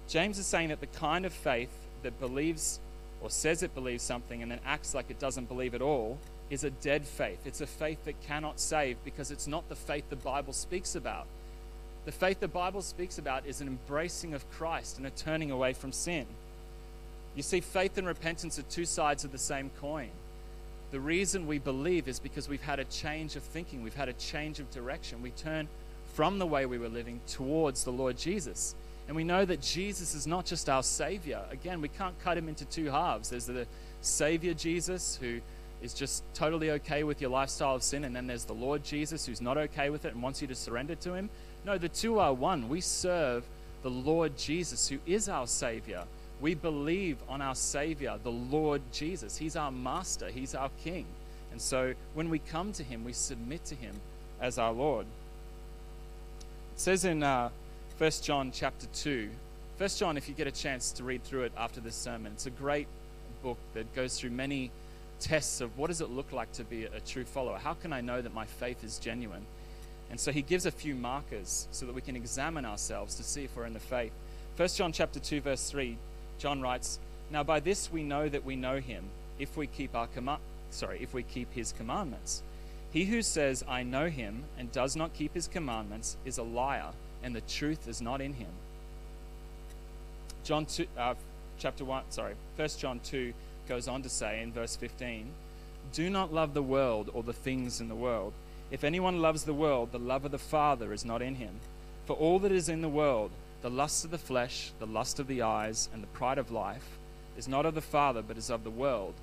James 0.08 0.38
is 0.38 0.46
saying 0.46 0.70
that 0.70 0.80
the 0.80 0.86
kind 0.86 1.26
of 1.26 1.32
faith 1.34 1.72
that 2.02 2.18
believes 2.18 2.80
or 3.20 3.28
says 3.28 3.62
it 3.62 3.74
believes 3.74 4.02
something 4.02 4.42
and 4.42 4.50
then 4.50 4.60
acts 4.64 4.94
like 4.94 5.10
it 5.10 5.18
doesn't 5.18 5.46
believe 5.46 5.74
at 5.74 5.82
all 5.82 6.16
is 6.52 6.64
a 6.64 6.70
dead 6.70 7.06
faith. 7.06 7.46
It's 7.46 7.62
a 7.62 7.66
faith 7.66 8.04
that 8.04 8.20
cannot 8.24 8.60
save 8.60 9.02
because 9.06 9.30
it's 9.30 9.46
not 9.46 9.66
the 9.70 9.74
faith 9.74 10.04
the 10.10 10.16
Bible 10.16 10.52
speaks 10.52 10.94
about. 10.94 11.26
The 12.04 12.12
faith 12.12 12.40
the 12.40 12.48
Bible 12.48 12.82
speaks 12.82 13.16
about 13.16 13.46
is 13.46 13.62
an 13.62 13.68
embracing 13.68 14.34
of 14.34 14.48
Christ 14.50 14.98
and 14.98 15.06
a 15.06 15.10
turning 15.10 15.50
away 15.50 15.72
from 15.72 15.92
sin. 15.92 16.26
You 17.34 17.42
see, 17.42 17.60
faith 17.60 17.96
and 17.96 18.06
repentance 18.06 18.58
are 18.58 18.62
two 18.64 18.84
sides 18.84 19.24
of 19.24 19.32
the 19.32 19.38
same 19.38 19.70
coin. 19.80 20.10
The 20.90 21.00
reason 21.00 21.46
we 21.46 21.58
believe 21.58 22.06
is 22.06 22.18
because 22.18 22.50
we've 22.50 22.60
had 22.60 22.80
a 22.80 22.84
change 22.84 23.34
of 23.34 23.42
thinking, 23.42 23.82
we've 23.82 23.94
had 23.94 24.10
a 24.10 24.14
change 24.14 24.60
of 24.60 24.70
direction. 24.70 25.22
We 25.22 25.30
turn 25.30 25.68
from 26.12 26.38
the 26.38 26.46
way 26.46 26.66
we 26.66 26.76
were 26.76 26.90
living 26.90 27.22
towards 27.28 27.84
the 27.84 27.92
Lord 27.92 28.18
Jesus. 28.18 28.74
And 29.08 29.16
we 29.16 29.24
know 29.24 29.46
that 29.46 29.62
Jesus 29.62 30.14
is 30.14 30.26
not 30.26 30.44
just 30.44 30.68
our 30.68 30.82
Savior. 30.82 31.40
Again, 31.50 31.80
we 31.80 31.88
can't 31.88 32.18
cut 32.22 32.36
him 32.36 32.46
into 32.46 32.66
two 32.66 32.90
halves. 32.90 33.30
There's 33.30 33.46
the 33.46 33.66
Savior 34.02 34.52
Jesus 34.52 35.18
who 35.18 35.40
is 35.82 35.92
just 35.92 36.22
totally 36.34 36.70
okay 36.72 37.02
with 37.02 37.20
your 37.20 37.30
lifestyle 37.30 37.74
of 37.74 37.82
sin, 37.82 38.04
and 38.04 38.14
then 38.14 38.26
there's 38.26 38.44
the 38.44 38.52
Lord 38.52 38.84
Jesus 38.84 39.26
who's 39.26 39.40
not 39.40 39.58
okay 39.58 39.90
with 39.90 40.04
it 40.04 40.14
and 40.14 40.22
wants 40.22 40.40
you 40.40 40.48
to 40.48 40.54
surrender 40.54 40.94
to 40.96 41.14
him. 41.14 41.28
No, 41.64 41.76
the 41.76 41.88
two 41.88 42.18
are 42.18 42.32
one. 42.32 42.68
We 42.68 42.80
serve 42.80 43.44
the 43.82 43.90
Lord 43.90 44.36
Jesus 44.38 44.88
who 44.88 44.98
is 45.06 45.28
our 45.28 45.46
Savior. 45.46 46.04
We 46.40 46.54
believe 46.54 47.18
on 47.28 47.42
our 47.42 47.54
Savior, 47.54 48.18
the 48.22 48.32
Lord 48.32 48.82
Jesus. 48.92 49.36
He's 49.36 49.56
our 49.56 49.70
Master, 49.70 50.28
He's 50.28 50.54
our 50.54 50.70
King. 50.82 51.06
And 51.50 51.60
so 51.60 51.94
when 52.14 52.30
we 52.30 52.38
come 52.38 52.72
to 52.72 52.82
Him, 52.82 53.04
we 53.04 53.12
submit 53.12 53.64
to 53.66 53.74
Him 53.74 53.94
as 54.40 54.58
our 54.58 54.72
Lord. 54.72 55.06
It 56.74 56.80
says 56.80 57.04
in 57.04 57.22
uh, 57.22 57.50
1 57.98 58.10
John 58.22 58.50
chapter 58.52 58.86
2, 58.94 59.30
1 59.78 59.88
John, 59.90 60.16
if 60.16 60.28
you 60.28 60.34
get 60.34 60.46
a 60.46 60.52
chance 60.52 60.92
to 60.92 61.04
read 61.04 61.22
through 61.22 61.42
it 61.42 61.52
after 61.56 61.80
this 61.80 61.94
sermon, 61.94 62.32
it's 62.32 62.46
a 62.46 62.50
great 62.50 62.88
book 63.42 63.58
that 63.74 63.94
goes 63.94 64.18
through 64.18 64.30
many 64.30 64.70
tests 65.22 65.60
of 65.60 65.78
what 65.78 65.86
does 65.86 66.00
it 66.00 66.10
look 66.10 66.32
like 66.32 66.52
to 66.52 66.64
be 66.64 66.84
a 66.84 67.00
true 67.00 67.24
follower? 67.24 67.56
How 67.56 67.74
can 67.74 67.92
I 67.92 68.00
know 68.00 68.20
that 68.20 68.34
my 68.34 68.44
faith 68.44 68.82
is 68.82 68.98
genuine? 68.98 69.46
And 70.10 70.18
so 70.18 70.32
he 70.32 70.42
gives 70.42 70.66
a 70.66 70.70
few 70.70 70.94
markers 70.94 71.68
so 71.70 71.86
that 71.86 71.94
we 71.94 72.02
can 72.02 72.16
examine 72.16 72.66
ourselves 72.66 73.14
to 73.14 73.22
see 73.22 73.44
if 73.44 73.56
we're 73.56 73.64
in 73.64 73.72
the 73.72 73.80
faith. 73.80 74.12
1 74.56 74.68
John 74.68 74.92
chapter 74.92 75.20
2 75.20 75.40
verse 75.40 75.70
3, 75.70 75.96
John 76.38 76.60
writes, 76.60 76.98
"Now 77.30 77.42
by 77.42 77.60
this 77.60 77.90
we 77.90 78.02
know 78.02 78.28
that 78.28 78.44
we 78.44 78.56
know 78.56 78.80
him, 78.80 79.04
if 79.38 79.56
we 79.56 79.66
keep 79.66 79.94
our 79.94 80.08
com- 80.08 80.38
sorry, 80.70 80.98
if 81.00 81.14
we 81.14 81.22
keep 81.22 81.52
his 81.52 81.72
commandments. 81.72 82.42
He 82.92 83.06
who 83.06 83.22
says 83.22 83.64
I 83.66 83.84
know 83.84 84.10
him 84.10 84.44
and 84.58 84.70
does 84.70 84.96
not 84.96 85.14
keep 85.14 85.32
his 85.32 85.48
commandments 85.48 86.16
is 86.24 86.36
a 86.36 86.42
liar, 86.42 86.92
and 87.22 87.34
the 87.34 87.40
truth 87.42 87.88
is 87.88 88.02
not 88.02 88.20
in 88.20 88.34
him." 88.34 88.52
John 90.44 90.66
2 90.66 90.86
uh, 90.98 91.14
chapter 91.58 91.84
1, 91.84 92.10
sorry, 92.10 92.34
1 92.56 92.68
John 92.78 93.00
2 93.00 93.32
goes 93.68 93.88
on 93.88 94.02
to 94.02 94.08
say 94.08 94.42
in 94.42 94.52
verse 94.52 94.76
15, 94.76 95.26
Do 95.92 96.10
not 96.10 96.32
love 96.32 96.54
the 96.54 96.62
world 96.62 97.10
or 97.12 97.22
the 97.22 97.32
things 97.32 97.80
in 97.80 97.88
the 97.88 97.94
world. 97.94 98.32
If 98.70 98.84
anyone 98.84 99.20
loves 99.20 99.44
the 99.44 99.54
world, 99.54 99.92
the 99.92 99.98
love 99.98 100.24
of 100.24 100.30
the 100.30 100.38
Father 100.38 100.92
is 100.92 101.04
not 101.04 101.22
in 101.22 101.34
him. 101.34 101.60
For 102.06 102.16
all 102.16 102.38
that 102.40 102.52
is 102.52 102.68
in 102.68 102.80
the 102.80 102.88
world, 102.88 103.30
the 103.60 103.70
lust 103.70 104.04
of 104.04 104.10
the 104.10 104.18
flesh, 104.18 104.72
the 104.78 104.86
lust 104.86 105.20
of 105.20 105.26
the 105.26 105.42
eyes, 105.42 105.88
and 105.92 106.02
the 106.02 106.08
pride 106.08 106.38
of 106.38 106.50
life, 106.50 106.98
is 107.36 107.46
not 107.46 107.66
of 107.66 107.74
the 107.74 107.80
Father, 107.80 108.22
but 108.22 108.36
is 108.36 108.50
of 108.50 108.64
the 108.64 108.70
world. 108.70 109.14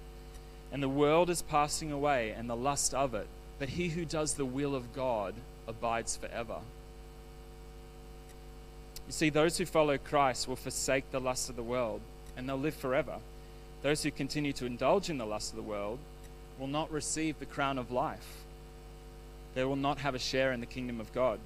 And 0.71 0.81
the 0.81 0.89
world 0.89 1.29
is 1.29 1.41
passing 1.41 1.91
away, 1.91 2.31
and 2.31 2.49
the 2.49 2.55
lust 2.55 2.93
of 2.93 3.13
it. 3.13 3.27
But 3.57 3.69
he 3.69 3.89
who 3.89 4.05
does 4.05 4.35
the 4.35 4.45
will 4.45 4.75
of 4.75 4.93
God 4.93 5.33
abides 5.67 6.15
forever. 6.15 6.59
You 9.07 9.13
see, 9.13 9.29
those 9.29 9.57
who 9.57 9.65
follow 9.65 9.97
Christ 9.97 10.47
will 10.47 10.55
forsake 10.55 11.11
the 11.11 11.19
lust 11.19 11.49
of 11.49 11.55
the 11.55 11.63
world, 11.63 12.01
and 12.37 12.47
they'll 12.47 12.55
live 12.55 12.75
forever. 12.75 13.17
Those 13.81 14.03
who 14.03 14.11
continue 14.11 14.53
to 14.53 14.65
indulge 14.65 15.09
in 15.09 15.17
the 15.17 15.25
lust 15.25 15.51
of 15.51 15.55
the 15.55 15.63
world 15.63 15.99
will 16.59 16.67
not 16.67 16.91
receive 16.91 17.39
the 17.39 17.45
crown 17.45 17.77
of 17.77 17.91
life. 17.91 18.43
They 19.55 19.63
will 19.63 19.75
not 19.75 19.99
have 19.99 20.15
a 20.15 20.19
share 20.19 20.51
in 20.51 20.59
the 20.59 20.65
kingdom 20.65 20.99
of 20.99 21.13
God. 21.13 21.39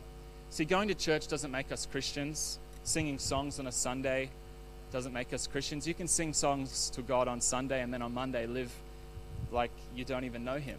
See, 0.49 0.65
going 0.65 0.87
to 0.87 0.95
church 0.95 1.27
doesn't 1.27 1.51
make 1.51 1.71
us 1.71 1.87
Christians. 1.91 2.59
Singing 2.83 3.17
songs 3.17 3.59
on 3.59 3.67
a 3.67 3.71
Sunday 3.71 4.29
doesn't 4.91 5.13
make 5.13 5.33
us 5.33 5.47
Christians. 5.47 5.87
You 5.87 5.93
can 5.93 6.07
sing 6.07 6.33
songs 6.33 6.89
to 6.91 7.01
God 7.01 7.27
on 7.27 7.41
Sunday 7.41 7.81
and 7.81 7.93
then 7.93 8.01
on 8.01 8.13
Monday 8.13 8.45
live 8.45 8.71
like 9.51 9.71
you 9.95 10.03
don't 10.05 10.25
even 10.25 10.43
know 10.43 10.57
Him. 10.57 10.77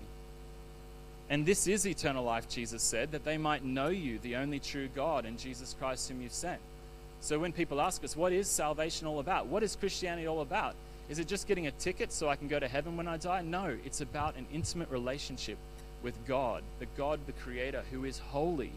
And 1.30 1.46
this 1.46 1.66
is 1.66 1.86
eternal 1.86 2.22
life, 2.22 2.48
Jesus 2.48 2.82
said, 2.82 3.12
that 3.12 3.24
they 3.24 3.38
might 3.38 3.64
know 3.64 3.88
you, 3.88 4.18
the 4.18 4.36
only 4.36 4.58
true 4.58 4.88
God, 4.94 5.24
and 5.24 5.38
Jesus 5.38 5.74
Christ, 5.78 6.08
whom 6.08 6.20
you've 6.20 6.32
sent. 6.32 6.60
So 7.20 7.38
when 7.38 7.52
people 7.52 7.80
ask 7.80 8.04
us, 8.04 8.14
what 8.14 8.32
is 8.32 8.48
salvation 8.48 9.06
all 9.06 9.20
about? 9.20 9.46
What 9.46 9.62
is 9.62 9.74
Christianity 9.74 10.26
all 10.26 10.42
about? 10.42 10.74
Is 11.08 11.18
it 11.18 11.28
just 11.28 11.46
getting 11.46 11.66
a 11.66 11.70
ticket 11.70 12.12
so 12.12 12.28
I 12.28 12.36
can 12.36 12.48
go 12.48 12.58
to 12.58 12.68
heaven 12.68 12.96
when 12.96 13.08
I 13.08 13.16
die? 13.16 13.42
No, 13.42 13.76
it's 13.84 14.00
about 14.00 14.36
an 14.36 14.46
intimate 14.52 14.90
relationship 14.90 15.58
with 16.02 16.14
God, 16.26 16.62
the 16.78 16.86
God, 16.96 17.20
the 17.26 17.32
Creator, 17.32 17.84
who 17.90 18.04
is 18.04 18.18
holy. 18.18 18.72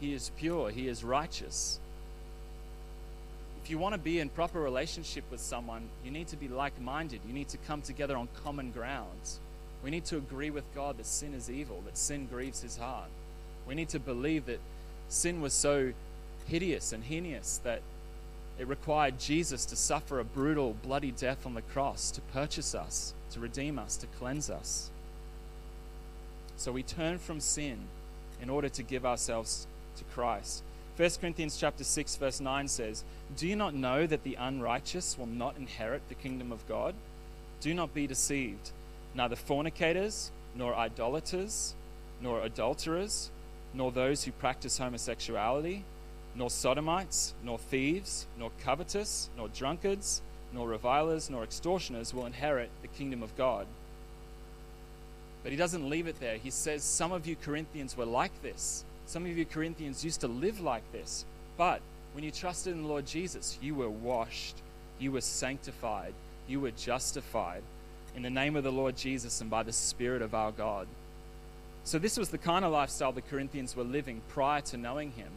He 0.00 0.12
is 0.12 0.30
pure. 0.36 0.70
He 0.70 0.88
is 0.88 1.04
righteous. 1.04 1.78
If 3.62 3.70
you 3.70 3.78
want 3.78 3.94
to 3.94 4.00
be 4.00 4.18
in 4.18 4.28
proper 4.28 4.60
relationship 4.60 5.24
with 5.30 5.40
someone, 5.40 5.88
you 6.04 6.10
need 6.10 6.28
to 6.28 6.36
be 6.36 6.48
like 6.48 6.80
minded. 6.80 7.20
You 7.26 7.34
need 7.34 7.48
to 7.50 7.58
come 7.58 7.82
together 7.82 8.16
on 8.16 8.28
common 8.42 8.70
grounds. 8.70 9.38
We 9.84 9.90
need 9.90 10.04
to 10.06 10.16
agree 10.16 10.50
with 10.50 10.64
God 10.74 10.98
that 10.98 11.06
sin 11.06 11.34
is 11.34 11.50
evil, 11.50 11.82
that 11.84 11.98
sin 11.98 12.26
grieves 12.26 12.62
his 12.62 12.76
heart. 12.76 13.08
We 13.66 13.74
need 13.74 13.90
to 13.90 14.00
believe 14.00 14.46
that 14.46 14.60
sin 15.08 15.40
was 15.40 15.52
so 15.52 15.92
hideous 16.46 16.92
and 16.92 17.04
heinous 17.04 17.60
that 17.64 17.82
it 18.58 18.66
required 18.66 19.18
Jesus 19.18 19.64
to 19.66 19.76
suffer 19.76 20.18
a 20.18 20.24
brutal, 20.24 20.74
bloody 20.82 21.12
death 21.12 21.46
on 21.46 21.54
the 21.54 21.62
cross 21.62 22.10
to 22.10 22.20
purchase 22.20 22.74
us, 22.74 23.14
to 23.30 23.40
redeem 23.40 23.78
us, 23.78 23.96
to 23.98 24.06
cleanse 24.18 24.50
us. 24.50 24.90
So 26.56 26.72
we 26.72 26.82
turn 26.82 27.18
from 27.18 27.40
sin 27.40 27.78
in 28.42 28.50
order 28.50 28.68
to 28.68 28.82
give 28.82 29.06
ourselves 29.06 29.66
to 29.96 30.04
Christ. 30.04 30.62
1 30.96 31.10
Corinthians 31.20 31.56
chapter 31.56 31.84
6 31.84 32.16
verse 32.16 32.40
9 32.40 32.66
says, 32.66 33.04
"Do 33.36 33.46
you 33.46 33.54
not 33.54 33.74
know 33.74 34.06
that 34.06 34.24
the 34.24 34.34
unrighteous 34.34 35.16
will 35.16 35.26
not 35.26 35.56
inherit 35.56 36.08
the 36.08 36.16
kingdom 36.16 36.50
of 36.50 36.66
God? 36.66 36.96
Do 37.60 37.72
not 37.74 37.94
be 37.94 38.08
deceived. 38.08 38.72
Neither 39.14 39.36
fornicators, 39.36 40.32
nor 40.56 40.74
idolaters, 40.74 41.74
nor 42.20 42.40
adulterers, 42.42 43.30
nor 43.72 43.92
those 43.92 44.24
who 44.24 44.32
practice 44.32 44.78
homosexuality, 44.78 45.84
nor 46.38 46.48
sodomites, 46.48 47.34
nor 47.42 47.58
thieves, 47.58 48.26
nor 48.38 48.52
covetous, 48.62 49.28
nor 49.36 49.48
drunkards, 49.48 50.22
nor 50.52 50.68
revilers, 50.68 51.28
nor 51.28 51.42
extortioners 51.42 52.14
will 52.14 52.24
inherit 52.24 52.70
the 52.80 52.88
kingdom 52.88 53.22
of 53.22 53.36
God. 53.36 53.66
But 55.42 55.50
he 55.50 55.58
doesn't 55.58 55.90
leave 55.90 56.06
it 56.06 56.20
there. 56.20 56.36
He 56.36 56.50
says, 56.50 56.84
Some 56.84 57.12
of 57.12 57.26
you 57.26 57.36
Corinthians 57.36 57.96
were 57.96 58.06
like 58.06 58.40
this. 58.40 58.84
Some 59.06 59.26
of 59.26 59.36
you 59.36 59.44
Corinthians 59.44 60.04
used 60.04 60.20
to 60.20 60.28
live 60.28 60.60
like 60.60 60.90
this. 60.92 61.24
But 61.56 61.80
when 62.12 62.24
you 62.24 62.30
trusted 62.30 62.72
in 62.72 62.82
the 62.82 62.88
Lord 62.88 63.06
Jesus, 63.06 63.58
you 63.60 63.74
were 63.74 63.90
washed, 63.90 64.56
you 64.98 65.12
were 65.12 65.20
sanctified, 65.20 66.14
you 66.46 66.60
were 66.60 66.70
justified 66.70 67.62
in 68.14 68.22
the 68.22 68.30
name 68.30 68.56
of 68.56 68.64
the 68.64 68.72
Lord 68.72 68.96
Jesus 68.96 69.40
and 69.40 69.50
by 69.50 69.62
the 69.62 69.72
Spirit 69.72 70.22
of 70.22 70.34
our 70.34 70.52
God. 70.52 70.86
So, 71.84 71.98
this 71.98 72.18
was 72.18 72.28
the 72.28 72.38
kind 72.38 72.64
of 72.64 72.72
lifestyle 72.72 73.12
the 73.12 73.22
Corinthians 73.22 73.74
were 73.74 73.84
living 73.84 74.20
prior 74.28 74.60
to 74.62 74.76
knowing 74.76 75.12
him. 75.12 75.30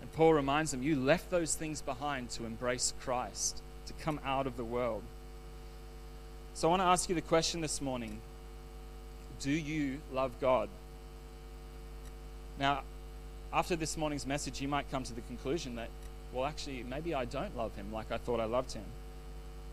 And 0.00 0.12
Paul 0.12 0.34
reminds 0.34 0.70
them, 0.70 0.82
You 0.82 0.96
left 0.96 1.30
those 1.30 1.54
things 1.54 1.82
behind 1.82 2.30
to 2.30 2.44
embrace 2.44 2.92
Christ, 3.00 3.60
to 3.86 3.92
come 3.94 4.20
out 4.24 4.46
of 4.46 4.56
the 4.56 4.64
world. 4.64 5.02
So 6.54 6.68
I 6.68 6.70
want 6.70 6.82
to 6.82 6.86
ask 6.86 7.08
you 7.08 7.14
the 7.14 7.20
question 7.20 7.60
this 7.60 7.80
morning 7.80 8.20
Do 9.40 9.50
you 9.50 10.00
love 10.12 10.32
God? 10.40 10.68
Now, 12.58 12.82
after 13.52 13.76
this 13.76 13.96
morning's 13.96 14.26
message, 14.26 14.60
you 14.60 14.68
might 14.68 14.90
come 14.90 15.04
to 15.04 15.12
the 15.14 15.20
conclusion 15.22 15.76
that, 15.76 15.88
well, 16.32 16.44
actually, 16.44 16.82
maybe 16.82 17.14
I 17.14 17.24
don't 17.24 17.56
love 17.56 17.74
him 17.76 17.92
like 17.92 18.10
I 18.12 18.18
thought 18.18 18.40
I 18.40 18.44
loved 18.44 18.72
him. 18.72 18.84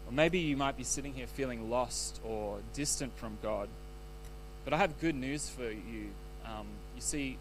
Or 0.07 0.13
maybe 0.13 0.39
you 0.39 0.55
might 0.55 0.77
be 0.77 0.83
sitting 0.83 1.13
here 1.13 1.27
feeling 1.27 1.69
lost 1.69 2.19
or 2.23 2.59
distant 2.73 3.17
from 3.17 3.38
God. 3.41 3.67
But 4.63 4.73
I 4.73 4.77
have 4.77 4.99
good 5.01 5.15
news 5.15 5.49
for 5.49 5.69
you. 5.69 6.11
Um, 6.45 6.67
you 6.95 7.01
see, 7.01 7.38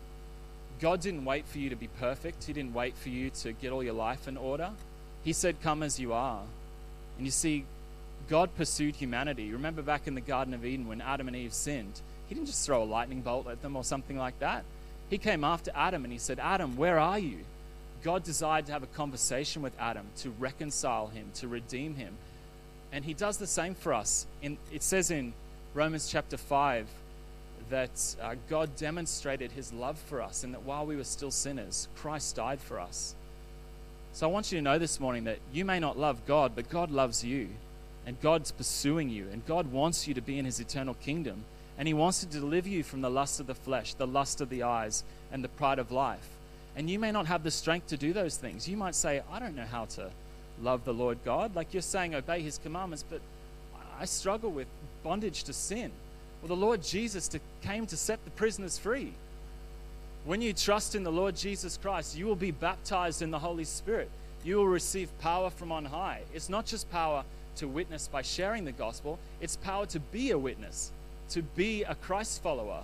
God 0.81 1.01
didn't 1.01 1.25
wait 1.25 1.47
for 1.47 1.59
you 1.59 1.71
to 1.71 1.77
be 1.77 1.89
perfect, 2.01 2.45
He 2.45 2.53
didn't 2.53 2.75
wait 2.75 2.97
for 2.97 3.09
you 3.09 3.31
to 3.31 3.53
get 3.53 3.73
all 3.73 3.83
your 3.83 3.95
life 3.95 4.29
in 4.29 4.37
order. 4.37 4.71
He 5.23 5.33
said, 5.33 5.63
Come 5.63 5.83
as 5.83 5.99
you 5.99 6.13
are. 6.13 6.43
And 7.17 7.27
you 7.27 7.31
see, 7.31 7.65
God 8.29 8.55
pursued 8.57 8.97
humanity. 8.97 9.53
Remember 9.53 9.83
back 9.83 10.07
in 10.07 10.15
the 10.15 10.21
Garden 10.21 10.55
of 10.55 10.65
Eden 10.65 10.89
when 10.89 11.01
Adam 11.01 11.29
and 11.29 11.37
Eve 11.37 11.53
sinned? 11.53 12.01
He 12.29 12.35
didn't 12.35 12.47
just 12.47 12.65
throw 12.65 12.83
a 12.83 12.85
lightning 12.85 13.21
bolt 13.21 13.49
at 13.49 13.63
them 13.63 13.77
or 13.77 13.85
something 13.85 14.17
like 14.17 14.39
that. 14.41 14.65
He 15.11 15.19
came 15.19 15.45
after 15.45 15.71
Adam 15.75 16.05
and 16.05 16.13
he 16.13 16.19
said, 16.19 16.39
Adam, 16.39 16.77
where 16.77 16.99
are 16.99 17.19
you? 17.19 17.39
God 18.03 18.23
desired 18.23 18.67
to 18.67 18.73
have 18.73 18.83
a 18.83 18.89
conversation 18.89 19.63
with 19.63 19.73
Adam, 19.79 20.07
to 20.19 20.31
reconcile 20.39 21.09
him, 21.09 21.31
to 21.35 21.49
redeem 21.49 21.95
him. 21.95 22.15
And 22.93 23.05
he 23.05 23.15
does 23.15 23.39
the 23.39 23.47
same 23.47 23.75
for 23.75 23.93
us. 23.93 24.27
In, 24.43 24.59
it 24.73 24.83
says 24.83 25.11
in 25.11 25.33
Romans 25.75 26.09
chapter 26.11 26.37
5 26.37 26.87
that 27.71 28.17
uh, 28.21 28.35
God 28.49 28.77
demonstrated 28.77 29.53
his 29.53 29.73
love 29.73 29.99
for 29.99 30.21
us 30.21 30.45
and 30.45 30.53
that 30.55 30.63
while 30.63 30.87
we 30.87 30.97
were 30.97 31.05
still 31.05 31.31
sinners, 31.31 31.89
Christ 31.97 32.37
died 32.37 32.61
for 32.61 32.79
us. 32.79 33.15
So 34.13 34.29
I 34.29 34.33
want 34.33 34.53
you 34.53 34.59
to 34.59 34.63
know 34.63 34.79
this 34.79 35.01
morning 35.01 35.25
that 35.25 35.39
you 35.53 35.65
may 35.65 35.81
not 35.81 35.99
love 35.99 36.25
God, 36.27 36.53
but 36.55 36.69
God 36.71 36.91
loves 36.91 37.25
you. 37.25 37.49
And 38.07 38.21
God's 38.21 38.53
pursuing 38.53 39.09
you. 39.09 39.27
And 39.33 39.45
God 39.47 39.73
wants 39.73 40.07
you 40.07 40.15
to 40.15 40.21
be 40.21 40.39
in 40.39 40.45
his 40.45 40.61
eternal 40.61 40.95
kingdom. 40.95 41.45
And 41.79 41.89
he 41.89 41.95
wants 41.95 42.21
to 42.21 42.27
deliver 42.27 42.69
you 42.69 42.83
from 42.83 43.01
the 43.01 43.11
lust 43.11 43.41
of 43.41 43.47
the 43.47 43.55
flesh, 43.55 43.95
the 43.95 44.07
lust 44.07 44.41
of 44.41 44.51
the 44.51 44.63
eyes, 44.63 45.03
and 45.33 45.43
the 45.43 45.49
pride 45.49 45.79
of 45.79 45.91
life. 45.91 46.29
And 46.77 46.89
you 46.91 46.99
may 46.99 47.11
not 47.13 47.27
have 47.27 47.43
the 47.43 47.51
strength 47.51 47.89
to 47.89 47.97
do 47.97 48.13
those 48.13 48.37
things. 48.37 48.69
You 48.69 48.77
might 48.77 48.95
say, 48.95 49.23
I 49.33 49.39
don't 49.39 49.57
know 49.57 49.65
how 49.65 49.87
to 49.87 50.11
love 50.63 50.85
the 50.85 50.95
Lord 50.95 51.19
God. 51.25 51.57
Like 51.57 51.73
you're 51.73 51.83
saying, 51.83 52.15
obey 52.15 52.41
his 52.41 52.59
commandments, 52.59 53.05
but 53.09 53.21
I 53.99 54.05
struggle 54.05 54.51
with 54.51 54.69
bondage 55.03 55.45
to 55.45 55.53
sin. 55.53 55.91
Well, 56.45 56.55
the 56.55 56.63
Lord 56.63 56.83
Jesus 56.83 57.27
to, 57.29 57.41
came 57.63 57.87
to 57.87 57.97
set 57.97 58.23
the 58.27 58.31
prisoners 58.33 58.77
free. 58.77 59.15
When 60.27 60.43
you 60.43 60.53
trust 60.53 60.95
in 60.95 61.03
the 61.03 61.11
Lord 61.11 61.37
Jesus 61.37 61.79
Christ, 61.79 62.19
you 62.19 62.27
will 62.27 62.37
be 62.37 62.51
baptized 62.51 63.23
in 63.23 63.31
the 63.31 63.39
Holy 63.39 63.65
Spirit. 63.65 64.11
You 64.45 64.57
will 64.57 64.67
receive 64.67 65.09
power 65.21 65.49
from 65.49 65.73
on 65.73 65.87
high. 65.87 66.21
It's 66.35 66.51
not 66.51 66.67
just 66.67 66.91
power 66.91 67.25
to 67.57 67.67
witness 67.67 68.09
by 68.09 68.21
sharing 68.21 68.67
the 68.67 68.73
gospel, 68.73 69.19
it's 69.41 69.57
power 69.57 69.87
to 69.87 69.99
be 69.99 70.33
a 70.33 70.39
witness, 70.39 70.93
to 71.31 71.41
be 71.41 71.83
a 71.85 71.95
Christ 71.95 72.43
follower. 72.43 72.83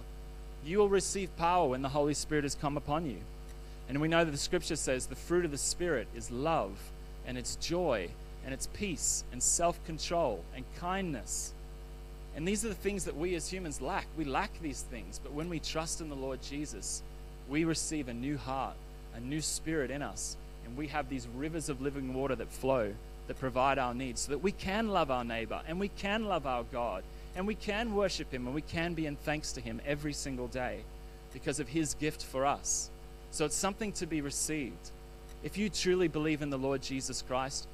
You 0.65 0.79
will 0.79 0.89
receive 0.89 1.37
power 1.37 1.69
when 1.69 1.83
the 1.83 1.91
Holy 1.91 2.15
Spirit 2.15 2.45
has 2.45 2.55
come 2.55 2.79
upon 2.79 3.05
you. 3.05 3.19
And 3.91 4.01
we 4.01 4.09
know 4.09 4.25
that 4.25 4.31
the 4.31 4.39
scripture 4.39 4.77
says 4.77 5.05
the 5.05 5.15
fruit 5.15 5.45
of 5.45 5.51
the 5.51 5.59
Spirit 5.59 6.09
is 6.17 6.31
love, 6.31 6.79
and 7.27 7.37
it's 7.37 7.57
joy, 7.57 8.09
and 8.43 8.55
it's 8.55 8.69
peace, 8.69 9.23
and 9.33 9.43
self 9.43 9.85
control, 9.85 10.45
and 10.57 10.65
kindness. 10.79 11.53
And 12.37 12.47
these 12.47 12.65
are 12.65 12.69
the 12.69 12.75
things 12.75 13.05
that 13.05 13.17
we 13.17 13.35
as 13.35 13.51
humans 13.51 13.81
lack. 13.81 14.07
We 14.17 14.25
lack 14.25 14.51
these 14.61 14.83
things. 14.83 15.21
But 15.23 15.33
when 15.33 15.49
we 15.49 15.59
trust 15.59 16.01
in 16.01 16.09
the 16.09 16.15
Lord 16.15 16.41
Jesus, 16.43 17.03
we 17.49 17.65
receive 17.65 18.09
a 18.09 18.15
new 18.15 18.37
heart, 18.37 18.77
a 19.15 19.21
new 19.21 19.41
spirit 19.41 19.91
in 19.91 20.03
us, 20.03 20.37
and 20.65 20.77
we 20.77 20.87
have 20.89 21.09
these 21.09 21.27
rivers 21.37 21.69
of 21.69 21.83
living 21.83 22.15
water 22.15 22.37
that 22.37 22.53
flow, 22.53 22.93
that 23.27 23.41
provide 23.41 23.79
our 23.79 23.95
needs, 23.95 24.23
so 24.23 24.31
that 24.31 24.39
we 24.43 24.53
can 24.53 24.89
love 24.89 25.11
our 25.11 25.25
neighbor, 25.25 25.61
and 25.67 25.81
we 25.81 25.89
can 25.89 26.27
love 26.27 26.47
our 26.47 26.63
God, 26.65 27.03
and 27.35 27.47
we 27.47 27.55
can 27.55 27.95
worship 27.95 28.33
Him, 28.33 28.47
and 28.47 28.55
we 28.55 28.63
can 28.63 28.95
be 28.95 29.07
in 29.07 29.17
thanks 29.17 29.53
to 29.53 29.61
Him 29.61 29.81
every 29.85 30.13
single 30.13 30.47
day 30.47 30.81
because 31.33 31.59
of 31.61 31.69
His 31.69 31.95
gift 31.95 32.25
for 32.25 32.47
us. 32.47 32.91
So 33.33 33.45
it's 33.45 33.57
something 33.57 33.93
to 33.95 34.07
be 34.07 34.21
received. 34.21 34.91
If 35.43 35.57
you 35.57 35.69
truly 35.69 36.09
believe 36.09 36.43
in 36.43 36.51
the 36.51 36.59
Lord 36.59 36.83
Jesus 36.83 37.23
Christ, 37.23 37.67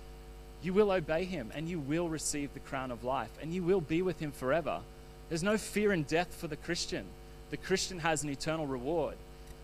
you 0.63 0.73
will 0.73 0.91
obey 0.91 1.25
him 1.25 1.51
and 1.55 1.69
you 1.69 1.79
will 1.79 2.09
receive 2.09 2.53
the 2.53 2.61
crown 2.61 2.91
of 2.91 3.05
life 3.05 3.31
and 3.41 3.53
you 3.53 3.63
will 3.63 3.81
be 3.81 4.03
with 4.03 4.19
him 4.19 4.33
forever. 4.33 4.81
There's 5.29 5.43
no 5.43 5.59
fear 5.59 5.93
in 5.93 6.05
death 6.05 6.35
for 6.35 6.49
the 6.49 6.57
Christian. 6.57 7.05
The 7.51 7.57
Christian 7.57 7.99
has 8.01 8.23
an 8.23 8.31
eternal 8.31 8.67
reward, 8.67 9.17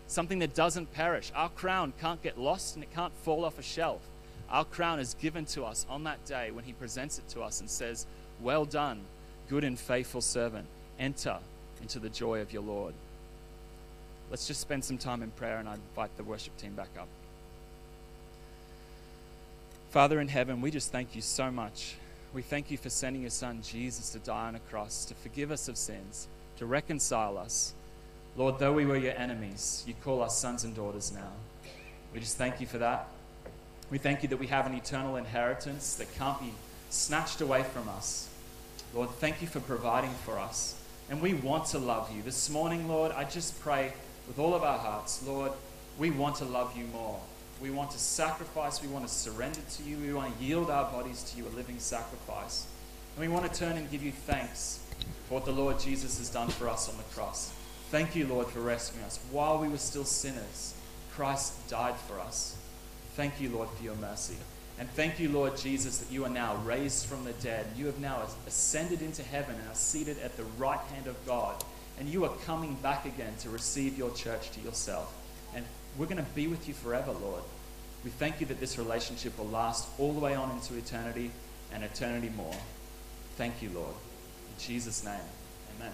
something 0.07 0.39
that 0.39 0.55
doesn't 0.55 0.93
perish. 0.93 1.31
Our 1.35 1.49
crown 1.49 1.93
can't 1.99 2.21
get 2.21 2.39
lost 2.39 2.75
and 2.75 2.83
it 2.83 2.93
can't 2.93 3.13
fall 3.23 3.45
off 3.45 3.59
a 3.59 3.63
shelf. 3.63 4.01
Our 4.49 4.65
crown 4.65 4.99
is 4.99 5.15
given 5.15 5.45
to 5.47 5.63
us 5.63 5.85
on 5.89 6.03
that 6.03 6.23
day 6.25 6.51
when 6.51 6.63
he 6.63 6.73
presents 6.73 7.17
it 7.17 7.27
to 7.29 7.41
us 7.41 7.59
and 7.59 7.69
says, 7.69 8.05
Well 8.41 8.65
done, 8.65 9.01
good 9.49 9.63
and 9.63 9.79
faithful 9.79 10.21
servant. 10.21 10.67
Enter 10.99 11.37
into 11.81 11.99
the 11.99 12.09
joy 12.09 12.39
of 12.39 12.53
your 12.53 12.61
Lord. 12.61 12.93
Let's 14.29 14.47
just 14.47 14.61
spend 14.61 14.83
some 14.85 14.97
time 14.97 15.23
in 15.23 15.31
prayer 15.31 15.57
and 15.57 15.67
I 15.67 15.73
invite 15.73 16.15
the 16.17 16.23
worship 16.23 16.55
team 16.57 16.73
back 16.73 16.89
up. 16.97 17.07
Father 19.93 20.19
in 20.19 20.27
heaven, 20.27 20.59
we 20.59 20.71
just 20.71 20.91
thank 20.91 21.15
you 21.15 21.21
so 21.21 21.51
much. 21.51 21.97
We 22.33 22.41
thank 22.41 22.71
you 22.71 22.79
for 22.79 22.89
sending 22.89 23.21
your 23.21 23.29
son 23.29 23.61
Jesus 23.61 24.09
to 24.13 24.17
die 24.17 24.47
on 24.47 24.55
a 24.55 24.59
cross, 24.59 25.05
to 25.05 25.13
forgive 25.13 25.51
us 25.51 25.67
of 25.67 25.77
sins, 25.77 26.27
to 26.57 26.65
reconcile 26.65 27.37
us. 27.37 27.75
Lord, 28.35 28.57
though 28.57 28.73
we 28.73 28.87
were 28.87 28.97
your 28.97 29.13
enemies, 29.15 29.83
you 29.85 29.93
call 30.03 30.23
us 30.23 30.35
sons 30.35 30.63
and 30.63 30.75
daughters 30.75 31.11
now. 31.11 31.29
We 32.11 32.19
just 32.19 32.37
thank 32.37 32.59
you 32.59 32.65
for 32.65 32.79
that. 32.79 33.07
We 33.91 33.99
thank 33.99 34.23
you 34.23 34.29
that 34.29 34.39
we 34.39 34.47
have 34.47 34.65
an 34.65 34.73
eternal 34.73 35.15
inheritance 35.15 35.93
that 35.97 36.11
can't 36.15 36.39
be 36.39 36.53
snatched 36.89 37.41
away 37.41 37.61
from 37.61 37.87
us. 37.89 38.29
Lord, 38.95 39.11
thank 39.19 39.43
you 39.43 39.47
for 39.47 39.59
providing 39.59 40.15
for 40.25 40.39
us. 40.39 40.73
And 41.11 41.21
we 41.21 41.35
want 41.35 41.67
to 41.67 41.77
love 41.77 42.11
you. 42.11 42.23
This 42.23 42.49
morning, 42.49 42.87
Lord, 42.87 43.11
I 43.11 43.25
just 43.25 43.61
pray 43.61 43.93
with 44.27 44.39
all 44.39 44.55
of 44.55 44.63
our 44.63 44.79
hearts, 44.79 45.23
Lord, 45.23 45.51
we 45.99 46.09
want 46.09 46.37
to 46.37 46.45
love 46.45 46.75
you 46.75 46.85
more. 46.85 47.19
We 47.61 47.69
want 47.69 47.91
to 47.91 47.99
sacrifice. 47.99 48.81
We 48.81 48.87
want 48.87 49.07
to 49.07 49.13
surrender 49.13 49.59
to 49.77 49.83
you. 49.83 49.97
We 49.97 50.13
want 50.13 50.37
to 50.37 50.43
yield 50.43 50.69
our 50.69 50.91
bodies 50.91 51.23
to 51.23 51.37
you, 51.37 51.47
a 51.47 51.53
living 51.55 51.79
sacrifice. 51.79 52.67
And 53.15 53.27
we 53.27 53.33
want 53.33 53.51
to 53.51 53.59
turn 53.59 53.77
and 53.77 53.89
give 53.89 54.03
you 54.03 54.11
thanks 54.11 54.79
for 55.27 55.35
what 55.35 55.45
the 55.45 55.51
Lord 55.51 55.79
Jesus 55.79 56.17
has 56.17 56.29
done 56.29 56.49
for 56.49 56.67
us 56.67 56.89
on 56.89 56.97
the 56.97 57.03
cross. 57.15 57.53
Thank 57.89 58.15
you, 58.15 58.27
Lord, 58.27 58.47
for 58.47 58.59
rescuing 58.59 59.05
us. 59.05 59.19
While 59.31 59.59
we 59.59 59.67
were 59.67 59.77
still 59.77 60.05
sinners, 60.05 60.73
Christ 61.13 61.69
died 61.69 61.95
for 61.95 62.19
us. 62.19 62.57
Thank 63.15 63.39
you, 63.39 63.49
Lord, 63.49 63.69
for 63.69 63.83
your 63.83 63.95
mercy. 63.95 64.35
And 64.79 64.89
thank 64.91 65.19
you, 65.19 65.29
Lord 65.29 65.55
Jesus, 65.55 65.99
that 65.99 66.11
you 66.11 66.25
are 66.25 66.29
now 66.29 66.55
raised 66.65 67.05
from 67.05 67.23
the 67.23 67.33
dead. 67.33 67.67
You 67.77 67.85
have 67.85 67.99
now 67.99 68.21
ascended 68.47 69.03
into 69.03 69.21
heaven 69.21 69.55
and 69.55 69.69
are 69.69 69.75
seated 69.75 70.17
at 70.19 70.35
the 70.35 70.45
right 70.57 70.79
hand 70.79 71.05
of 71.05 71.15
God 71.27 71.63
and 71.99 72.09
you 72.09 72.25
are 72.25 72.33
coming 72.45 72.75
back 72.75 73.05
again 73.05 73.33
to 73.39 73.49
receive 73.49 73.97
your 73.97 74.11
church 74.11 74.51
to 74.51 74.61
yourself. 74.61 75.13
And 75.55 75.65
we're 75.97 76.05
going 76.05 76.23
to 76.23 76.31
be 76.33 76.47
with 76.47 76.67
you 76.67 76.73
forever, 76.73 77.11
Lord. 77.11 77.43
We 78.03 78.09
thank 78.09 78.41
you 78.41 78.47
that 78.47 78.59
this 78.59 78.77
relationship 78.77 79.37
will 79.37 79.47
last 79.47 79.87
all 79.97 80.13
the 80.13 80.19
way 80.19 80.35
on 80.35 80.51
into 80.51 80.75
eternity 80.75 81.31
and 81.73 81.83
eternity 81.83 82.31
more. 82.35 82.55
Thank 83.37 83.61
you, 83.61 83.69
Lord. 83.69 83.93
In 84.49 84.63
Jesus' 84.63 85.03
name, 85.03 85.21
amen. 85.77 85.93